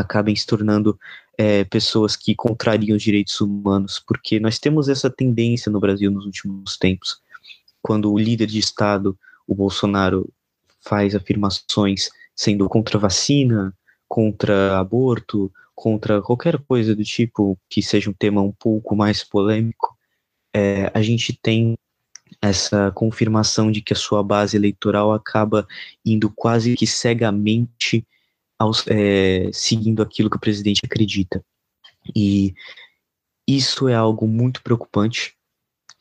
acabem 0.00 0.34
se 0.34 0.46
tornando 0.46 0.98
é, 1.36 1.64
pessoas 1.64 2.16
que 2.16 2.34
contrariam 2.34 2.96
os 2.96 3.02
direitos 3.02 3.40
humanos, 3.40 4.02
porque 4.06 4.40
nós 4.40 4.58
temos 4.58 4.88
essa 4.88 5.08
tendência 5.08 5.70
no 5.70 5.80
Brasil 5.80 6.10
nos 6.10 6.26
últimos 6.26 6.76
tempos, 6.76 7.20
quando 7.80 8.12
o 8.12 8.18
líder 8.18 8.46
de 8.46 8.58
Estado, 8.58 9.16
o 9.46 9.54
Bolsonaro, 9.54 10.28
faz 10.80 11.14
afirmações 11.14 12.10
sendo 12.34 12.68
contra 12.68 12.98
vacina, 12.98 13.74
contra 14.08 14.78
aborto, 14.78 15.52
contra 15.74 16.20
qualquer 16.20 16.58
coisa 16.58 16.94
do 16.94 17.04
tipo 17.04 17.58
que 17.68 17.82
seja 17.82 18.10
um 18.10 18.12
tema 18.12 18.42
um 18.42 18.52
pouco 18.52 18.96
mais 18.96 19.22
polêmico, 19.22 19.96
é, 20.52 20.90
a 20.92 21.02
gente 21.02 21.32
tem 21.32 21.76
essa 22.40 22.90
confirmação 22.92 23.70
de 23.70 23.80
que 23.80 23.92
a 23.92 23.96
sua 23.96 24.22
base 24.22 24.56
eleitoral 24.56 25.12
acaba 25.12 25.66
indo 26.04 26.30
quase 26.30 26.74
que 26.76 26.86
cegamente 26.86 28.06
aos, 28.58 28.84
é, 28.88 29.50
seguindo 29.52 30.02
aquilo 30.02 30.28
que 30.28 30.36
o 30.36 30.40
presidente 30.40 30.82
acredita. 30.84 31.44
E 32.14 32.54
isso 33.46 33.88
é 33.88 33.94
algo 33.94 34.26
muito 34.26 34.62
preocupante. 34.62 35.34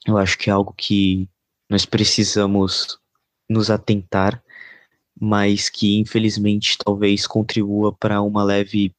Eu 0.06 0.18
acho 0.18 0.38
que 0.38 0.50
é 0.50 0.54
algo 0.54 0.74
que 0.74 1.30
nós 1.70 1.86
precisamos 1.86 2.98
nos 3.50 3.70
atentar, 3.70 4.42
mas 5.20 5.70
que 5.70 5.98
infelizmente 5.98 6.78
talvez 6.78 7.28
contribua 7.28 7.94
para 7.94 8.22
uma 8.22 8.44
leve, 8.44 8.94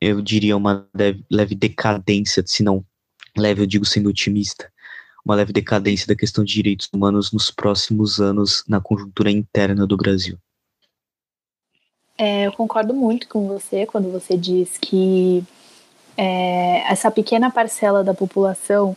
eu 0.00 0.20
diria 0.20 0.56
uma 0.56 0.88
leve, 0.94 1.24
leve 1.30 1.54
decadência, 1.54 2.42
se 2.46 2.62
não 2.62 2.84
leve, 3.36 3.62
eu 3.62 3.66
digo 3.66 3.84
sendo 3.84 4.08
otimista, 4.08 4.72
uma 5.24 5.34
leve 5.34 5.52
decadência 5.52 6.06
da 6.06 6.16
questão 6.16 6.44
de 6.44 6.52
direitos 6.52 6.88
humanos 6.92 7.32
nos 7.32 7.50
próximos 7.50 8.20
anos 8.20 8.64
na 8.68 8.80
conjuntura 8.80 9.30
interna 9.30 9.86
do 9.86 9.96
Brasil. 9.96 10.38
É, 12.24 12.46
eu 12.46 12.52
concordo 12.52 12.94
muito 12.94 13.26
com 13.26 13.48
você 13.48 13.84
quando 13.84 14.08
você 14.12 14.36
diz 14.36 14.78
que 14.78 15.42
é, 16.16 16.84
essa 16.88 17.10
pequena 17.10 17.50
parcela 17.50 18.04
da 18.04 18.14
população 18.14 18.96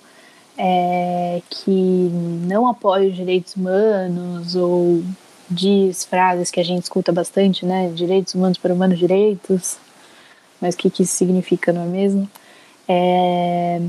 é, 0.55 1.41
que 1.49 2.07
não 2.45 2.67
apoia 2.67 3.09
os 3.09 3.15
direitos 3.15 3.55
humanos 3.55 4.55
ou 4.55 5.03
diz 5.49 6.05
frases 6.05 6.51
que 6.51 6.59
a 6.59 6.63
gente 6.63 6.83
escuta 6.83 7.11
bastante, 7.11 7.65
né? 7.65 7.89
Direitos 7.95 8.35
humanos 8.35 8.59
para 8.59 8.71
humanos 8.71 8.99
direitos, 8.99 9.79
mas 10.61 10.75
o 10.75 10.77
que, 10.77 10.91
que 10.91 11.01
isso 11.01 11.13
significa, 11.13 11.73
não 11.73 11.81
é 11.81 11.87
mesmo? 11.87 12.29
É, 12.87 13.81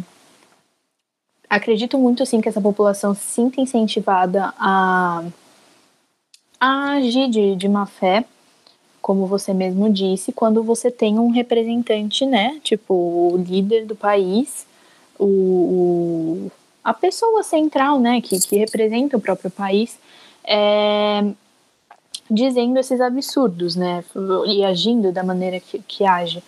acredito 1.51 1.99
muito 1.99 2.25
sim 2.25 2.41
que 2.41 2.49
essa 2.49 2.63
população 2.63 3.15
se 3.15 3.21
sinta 3.21 3.61
incentivada 3.61 4.55
a, 4.59 5.23
a 6.59 6.93
agir 6.93 7.29
de, 7.29 7.55
de 7.55 7.69
má 7.69 7.85
fé, 7.85 8.25
como 9.07 9.25
você 9.25 9.55
mesmo 9.55 9.89
disse, 9.89 10.33
quando 10.33 10.65
você 10.65 10.91
tem 10.91 11.17
um 11.17 11.31
representante, 11.31 12.27
né, 12.27 12.59
tipo 12.65 12.93
o 12.93 13.37
líder 13.37 13.87
do 13.87 13.95
país, 13.95 14.67
o, 15.17 16.51
a 16.83 16.93
pessoa 16.93 17.45
central, 17.45 18.01
né, 18.01 18.21
que, 18.21 18.37
que 18.41 18.57
representa 18.57 19.17
o 19.17 19.21
próprio 19.21 19.49
país, 19.49 19.97
é, 20.43 21.25
dizendo 22.29 22.81
esses 22.81 23.01
absurdos, 23.01 23.77
né, 23.77 24.03
e 24.49 24.65
agindo 24.65 25.13
da 25.13 25.23
maneira 25.23 25.61
que, 25.61 25.79
que 25.79 26.05
age. 26.05 26.43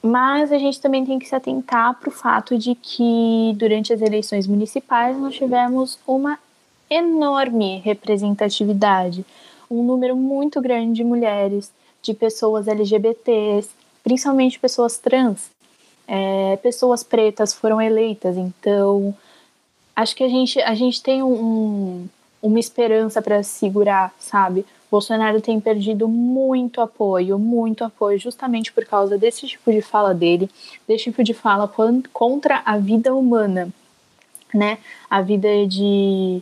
Mas 0.00 0.52
a 0.52 0.58
gente 0.58 0.80
também 0.80 1.04
tem 1.04 1.18
que 1.18 1.26
se 1.26 1.34
atentar 1.34 1.98
para 1.98 2.08
o 2.08 2.12
fato 2.12 2.56
de 2.56 2.76
que 2.76 3.52
durante 3.56 3.92
as 3.92 4.00
eleições 4.00 4.46
municipais 4.46 5.18
nós 5.18 5.34
tivemos 5.34 5.98
uma 6.06 6.38
enorme 6.88 7.78
representatividade, 7.78 9.26
um 9.70 9.82
número 9.82 10.16
muito 10.16 10.60
grande 10.60 10.94
de 10.94 11.04
mulheres, 11.04 11.72
de 12.02 12.14
pessoas 12.14 12.68
LGBTs, 12.68 13.70
principalmente 14.02 14.58
pessoas 14.58 14.98
trans, 14.98 15.50
é, 16.06 16.56
pessoas 16.62 17.02
pretas 17.02 17.52
foram 17.52 17.80
eleitas. 17.80 18.36
Então, 18.36 19.14
acho 19.94 20.14
que 20.14 20.22
a 20.22 20.28
gente, 20.28 20.60
a 20.60 20.74
gente 20.74 21.02
tem 21.02 21.22
um, 21.22 22.06
uma 22.40 22.60
esperança 22.60 23.20
para 23.20 23.42
segurar, 23.42 24.14
sabe? 24.18 24.64
Bolsonaro 24.90 25.40
tem 25.40 25.58
perdido 25.60 26.06
muito 26.06 26.80
apoio, 26.80 27.38
muito 27.38 27.82
apoio, 27.82 28.18
justamente 28.18 28.72
por 28.72 28.84
causa 28.84 29.18
desse 29.18 29.46
tipo 29.46 29.72
de 29.72 29.82
fala 29.82 30.14
dele, 30.14 30.48
desse 30.86 31.04
tipo 31.04 31.24
de 31.24 31.34
fala 31.34 31.70
contra 32.12 32.62
a 32.64 32.78
vida 32.78 33.14
humana, 33.14 33.68
né? 34.54 34.78
A 35.10 35.20
vida 35.20 35.66
de, 35.66 36.40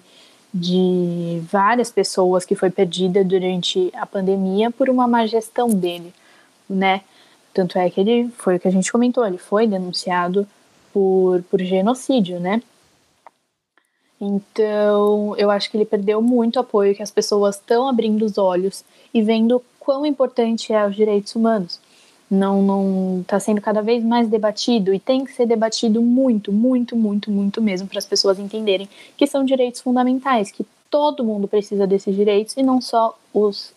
de 0.55 1.43
várias 1.51 1.91
pessoas 1.91 2.45
que 2.45 2.55
foi 2.55 2.71
perdida 2.71 3.25
durante 3.25 3.91
a 3.93 4.07
pandemia 4.07 4.71
por 4.71 4.89
uma 4.89 5.09
má 5.09 5.27
gestão 5.27 5.69
dele, 5.69 6.15
né? 6.71 7.01
Tanto 7.53 7.77
é 7.77 7.91
que 7.91 8.01
ele 8.01 8.31
foi 8.39 8.55
o 8.55 8.61
que 8.61 8.69
a 8.69 8.71
gente 8.71 8.93
comentou, 8.93 9.27
ele 9.27 9.37
foi 9.37 9.67
denunciado 9.67 10.47
por, 10.93 11.43
por 11.51 11.61
genocídio, 11.61 12.39
né? 12.39 12.63
Então, 14.21 15.35
eu 15.37 15.51
acho 15.51 15.69
que 15.69 15.77
ele 15.77 15.85
perdeu 15.85 16.23
muito 16.23 16.61
apoio, 16.61 16.95
que 16.95 17.03
as 17.03 17.11
pessoas 17.11 17.57
estão 17.57 17.89
abrindo 17.89 18.25
os 18.25 18.39
olhos 18.39 18.85
e 19.13 19.21
vendo 19.23 19.61
quão 19.81 20.07
importante 20.07 20.73
é 20.73 20.87
os 20.87 20.95
direitos 20.95 21.35
humanos. 21.35 21.81
Não 22.39 22.63
não 22.63 23.21
está 23.21 23.39
sendo 23.39 23.61
cada 23.61 23.83
vez 23.83 24.03
mais 24.03 24.29
debatido 24.29 24.93
e 24.93 24.99
tem 24.99 25.25
que 25.25 25.33
ser 25.33 25.47
debatido 25.47 26.03
muito, 26.03 26.53
muito, 26.53 26.97
muito, 26.97 27.31
muito 27.31 27.63
mesmo 27.63 27.87
para 27.87 27.99
as 27.99 28.07
pessoas 28.07 28.39
entenderem 28.39 28.89
que 29.17 29.27
são 29.27 29.45
direitos 29.45 29.81
fundamentais, 29.81 30.51
que 30.51 30.67
todo 30.91 31.25
mundo 31.25 31.49
precisa 31.49 31.87
desses 31.87 32.15
direitos 32.15 32.57
e 32.57 32.63
não 32.63 32.81
só 32.81 33.19
os 33.33 33.73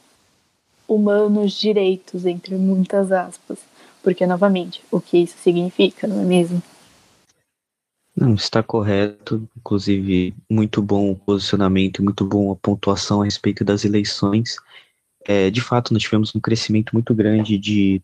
humanos 0.88 1.54
direitos, 1.54 2.26
entre 2.26 2.56
muitas 2.56 3.12
aspas. 3.12 3.60
Porque, 4.02 4.26
novamente, 4.26 4.82
o 4.90 5.02
que 5.02 5.18
isso 5.18 5.38
significa, 5.40 6.08
não 6.08 6.22
é 6.22 6.24
mesmo? 6.24 6.62
Não, 8.16 8.34
está 8.34 8.64
correto. 8.64 9.48
Inclusive, 9.58 10.34
muito 10.50 10.82
bom 10.82 11.12
o 11.12 11.16
posicionamento, 11.16 12.04
muito 12.04 12.26
bom 12.26 12.52
a 12.52 12.56
pontuação 12.56 13.22
a 13.22 13.26
respeito 13.26 13.66
das 13.66 13.84
eleições. 13.84 14.56
É, 15.26 15.50
de 15.50 15.62
fato, 15.62 15.94
nós 15.94 16.04
tivemos 16.04 16.34
um 16.34 16.40
crescimento 16.40 16.94
muito 16.94 17.14
grande 17.14 17.58
de 17.58 18.02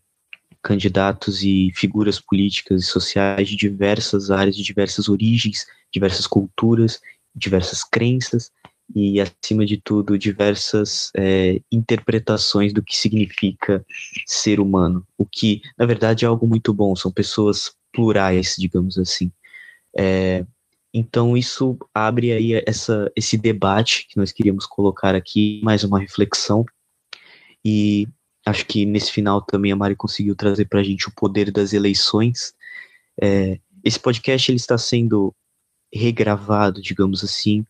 candidatos 0.64 1.42
e 1.42 1.70
figuras 1.74 2.18
políticas 2.18 2.82
e 2.82 2.86
sociais 2.86 3.46
de 3.50 3.54
diversas 3.54 4.30
áreas, 4.30 4.56
de 4.56 4.62
diversas 4.62 5.10
origens, 5.10 5.66
diversas 5.92 6.26
culturas, 6.26 7.02
diversas 7.36 7.84
crenças 7.84 8.50
e, 8.96 9.20
acima 9.20 9.66
de 9.66 9.76
tudo, 9.76 10.18
diversas 10.18 11.10
é, 11.14 11.60
interpretações 11.70 12.72
do 12.72 12.82
que 12.82 12.96
significa 12.96 13.84
ser 14.26 14.58
humano. 14.58 15.06
O 15.18 15.26
que, 15.26 15.60
na 15.76 15.84
verdade, 15.84 16.24
é 16.24 16.28
algo 16.28 16.46
muito 16.46 16.72
bom. 16.72 16.96
São 16.96 17.12
pessoas 17.12 17.74
plurais, 17.92 18.56
digamos 18.58 18.96
assim. 18.96 19.30
É, 19.96 20.46
então 20.94 21.36
isso 21.36 21.76
abre 21.92 22.32
aí 22.32 22.62
essa, 22.66 23.12
esse 23.14 23.36
debate 23.36 24.06
que 24.08 24.16
nós 24.16 24.32
queríamos 24.32 24.64
colocar 24.64 25.14
aqui, 25.14 25.60
mais 25.62 25.84
uma 25.84 26.00
reflexão. 26.00 26.64
E 27.62 28.08
acho 28.44 28.66
que 28.66 28.84
nesse 28.84 29.10
final 29.10 29.40
também 29.40 29.72
a 29.72 29.76
Mari 29.76 29.96
conseguiu 29.96 30.34
trazer 30.34 30.66
para 30.66 30.80
a 30.80 30.82
gente 30.82 31.08
o 31.08 31.12
poder 31.12 31.50
das 31.50 31.72
eleições. 31.72 32.54
É, 33.20 33.58
esse 33.82 33.98
podcast 33.98 34.50
ele 34.50 34.56
está 34.56 34.76
sendo 34.76 35.34
regravado, 35.92 36.82
digamos 36.82 37.22
assim, 37.22 37.64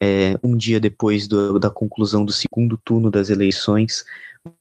é, 0.00 0.38
um 0.42 0.56
dia 0.56 0.80
depois 0.80 1.26
do, 1.26 1.58
da 1.58 1.70
conclusão 1.70 2.24
do 2.24 2.32
segundo 2.32 2.78
turno 2.84 3.10
das 3.10 3.30
eleições, 3.30 4.04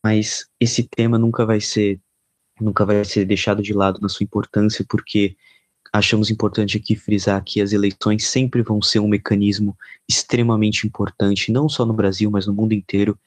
mas 0.03 0.47
esse 0.59 0.83
tema 0.83 1.17
nunca 1.17 1.45
vai 1.45 1.61
ser 1.61 1.99
nunca 2.59 2.85
vai 2.85 3.05
ser 3.05 3.23
deixado 3.23 3.63
de 3.63 3.73
lado 3.73 4.01
na 4.01 4.09
sua 4.09 4.25
importância, 4.25 4.85
porque 4.89 5.37
achamos 5.93 6.29
importante 6.29 6.77
aqui 6.77 6.93
frisar 6.93 7.41
que 7.41 7.61
as 7.61 7.71
eleições 7.71 8.27
sempre 8.27 8.61
vão 8.61 8.81
ser 8.81 8.99
um 8.99 9.07
mecanismo 9.07 9.77
extremamente 10.09 10.85
importante, 10.85 11.53
não 11.53 11.69
só 11.69 11.85
no 11.85 11.93
Brasil, 11.93 12.29
mas 12.29 12.45
no 12.45 12.53
mundo 12.53 12.73
inteiro, 12.73 13.17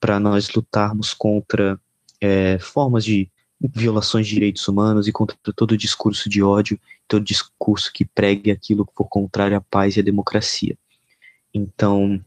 para 0.00 0.18
nós 0.18 0.50
lutarmos 0.50 1.14
contra 1.14 1.80
é, 2.20 2.58
formas 2.58 3.04
de 3.04 3.30
violações 3.60 4.26
de 4.26 4.34
direitos 4.34 4.66
humanos 4.66 5.06
e 5.06 5.12
contra 5.12 5.36
todo 5.54 5.76
discurso 5.76 6.28
de 6.28 6.42
ódio, 6.42 6.80
todo 7.06 7.24
discurso 7.24 7.92
que 7.92 8.04
pregue 8.04 8.50
aquilo 8.50 8.86
que 8.86 8.94
for 8.94 9.08
contrário 9.08 9.56
à 9.56 9.60
paz 9.60 9.96
e 9.96 10.00
à 10.00 10.02
democracia. 10.02 10.76
Então, 11.52 12.22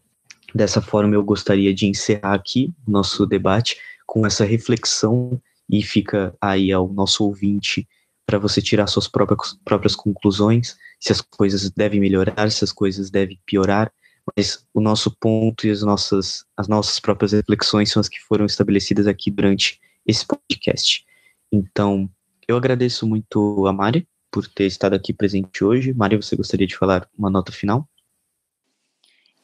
dessa 0.53 0.81
forma, 0.81 1.15
eu 1.15 1.23
gostaria 1.23 1.73
de 1.73 1.87
encerrar 1.87 2.35
aqui 2.35 2.71
nosso 2.87 3.25
debate 3.25 3.77
com 4.05 4.25
essa 4.25 4.45
reflexão 4.45 5.41
e 5.69 5.81
fica 5.81 6.35
aí 6.39 6.71
ao 6.71 6.87
nosso 6.87 7.23
ouvinte 7.23 7.87
para 8.25 8.37
você 8.37 8.61
tirar 8.61 8.87
suas 8.87 9.07
próprias, 9.07 9.57
próprias 9.65 9.95
conclusões, 9.95 10.77
se 10.99 11.11
as 11.11 11.19
coisas 11.19 11.69
devem 11.71 11.99
melhorar, 11.99 12.49
se 12.51 12.63
as 12.63 12.71
coisas 12.71 13.09
devem 13.09 13.39
piorar, 13.45 13.91
mas 14.35 14.65
o 14.73 14.79
nosso 14.79 15.11
ponto 15.19 15.67
e 15.67 15.69
as 15.69 15.81
nossas, 15.81 16.45
as 16.55 16.67
nossas 16.67 16.99
próprias 16.99 17.33
reflexões 17.33 17.91
são 17.91 17.99
as 17.99 18.07
que 18.07 18.19
foram 18.21 18.45
estabelecidas 18.45 19.07
aqui 19.07 19.29
durante 19.29 19.79
esse 20.05 20.25
podcast. 20.25 21.05
Então, 21.51 22.09
eu 22.47 22.57
agradeço 22.57 23.07
muito 23.07 23.65
a 23.67 23.73
Mari 23.73 24.07
por 24.31 24.47
ter 24.47 24.65
estado 24.65 24.93
aqui 24.93 25.13
presente 25.13 25.63
hoje. 25.63 25.93
Mari, 25.93 26.15
você 26.15 26.35
gostaria 26.35 26.67
de 26.67 26.75
falar 26.75 27.07
uma 27.17 27.29
nota 27.29 27.51
final? 27.51 27.87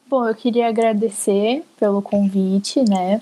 Bom, 0.09 0.27
eu 0.27 0.33
queria 0.33 0.67
agradecer 0.67 1.63
pelo 1.79 2.01
convite, 2.01 2.81
né? 2.81 3.21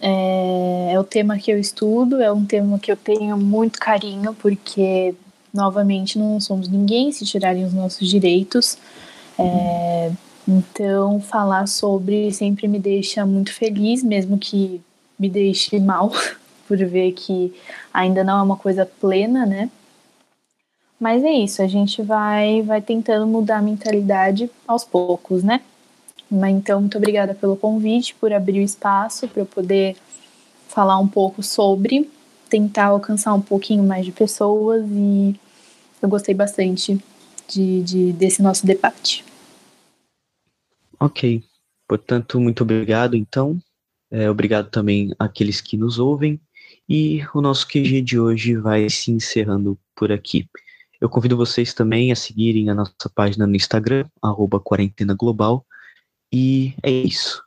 É, 0.00 0.92
é 0.92 1.00
o 1.00 1.02
tema 1.02 1.36
que 1.36 1.50
eu 1.50 1.58
estudo, 1.58 2.22
é 2.22 2.32
um 2.32 2.44
tema 2.44 2.78
que 2.78 2.92
eu 2.92 2.96
tenho 2.96 3.36
muito 3.36 3.80
carinho, 3.80 4.32
porque, 4.34 5.14
novamente, 5.52 6.16
não 6.16 6.38
somos 6.38 6.68
ninguém 6.68 7.10
se 7.10 7.26
tirarem 7.26 7.64
os 7.64 7.74
nossos 7.74 8.08
direitos. 8.08 8.78
É, 9.36 10.12
então, 10.46 11.20
falar 11.20 11.66
sobre 11.66 12.32
sempre 12.32 12.68
me 12.68 12.78
deixa 12.78 13.26
muito 13.26 13.52
feliz, 13.52 14.04
mesmo 14.04 14.38
que 14.38 14.80
me 15.18 15.28
deixe 15.28 15.78
mal, 15.80 16.12
por 16.68 16.76
ver 16.76 17.12
que 17.12 17.52
ainda 17.92 18.22
não 18.22 18.38
é 18.38 18.42
uma 18.42 18.56
coisa 18.56 18.84
plena, 18.84 19.46
né? 19.46 19.70
Mas 21.00 21.24
é 21.24 21.30
isso, 21.30 21.62
a 21.62 21.66
gente 21.66 22.02
vai, 22.02 22.60
vai 22.62 22.82
tentando 22.82 23.26
mudar 23.26 23.58
a 23.58 23.62
mentalidade 23.62 24.50
aos 24.66 24.84
poucos, 24.84 25.42
né? 25.42 25.62
Então, 26.30 26.80
muito 26.80 26.98
obrigada 26.98 27.34
pelo 27.34 27.56
convite, 27.56 28.14
por 28.14 28.32
abrir 28.32 28.60
o 28.60 28.62
espaço 28.62 29.26
para 29.28 29.40
eu 29.40 29.46
poder 29.46 29.96
falar 30.68 30.98
um 30.98 31.08
pouco 31.08 31.42
sobre, 31.42 32.10
tentar 32.50 32.86
alcançar 32.86 33.32
um 33.32 33.40
pouquinho 33.40 33.82
mais 33.82 34.04
de 34.04 34.12
pessoas 34.12 34.84
e 34.90 35.34
eu 36.02 36.08
gostei 36.08 36.34
bastante 36.34 37.02
de, 37.48 37.82
de 37.82 38.12
desse 38.12 38.42
nosso 38.42 38.66
debate. 38.66 39.24
Ok, 41.00 41.42
portanto, 41.86 42.38
muito 42.38 42.62
obrigado 42.62 43.16
então. 43.16 43.58
É, 44.10 44.30
obrigado 44.30 44.70
também 44.70 45.14
àqueles 45.18 45.60
que 45.60 45.76
nos 45.76 45.98
ouvem. 45.98 46.40
E 46.88 47.22
o 47.34 47.42
nosso 47.42 47.68
QG 47.68 48.00
de 48.00 48.18
hoje 48.18 48.56
vai 48.56 48.88
se 48.88 49.10
encerrando 49.10 49.78
por 49.94 50.10
aqui. 50.10 50.48
Eu 50.98 51.08
convido 51.08 51.36
vocês 51.36 51.74
também 51.74 52.10
a 52.10 52.16
seguirem 52.16 52.70
a 52.70 52.74
nossa 52.74 53.10
página 53.14 53.46
no 53.46 53.54
Instagram, 53.54 54.08
arroba 54.22 54.58
Quarentena 54.58 55.14
Global, 55.14 55.66
e 56.32 56.74
é 56.82 56.90
isso. 56.90 57.42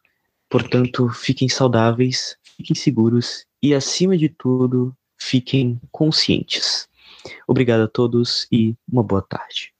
Portanto, 0.47 1.09
fiquem 1.09 1.49
saudáveis, 1.49 2.37
fiquem 2.55 2.75
seguros 2.75 3.45
e, 3.63 3.73
acima 3.73 4.15
de 4.15 4.29
tudo, 4.29 4.95
fiquem 5.17 5.81
conscientes. 5.91 6.87
Obrigado 7.47 7.81
a 7.81 7.87
todos 7.87 8.47
e 8.51 8.75
uma 8.91 9.03
boa 9.03 9.21
tarde. 9.21 9.70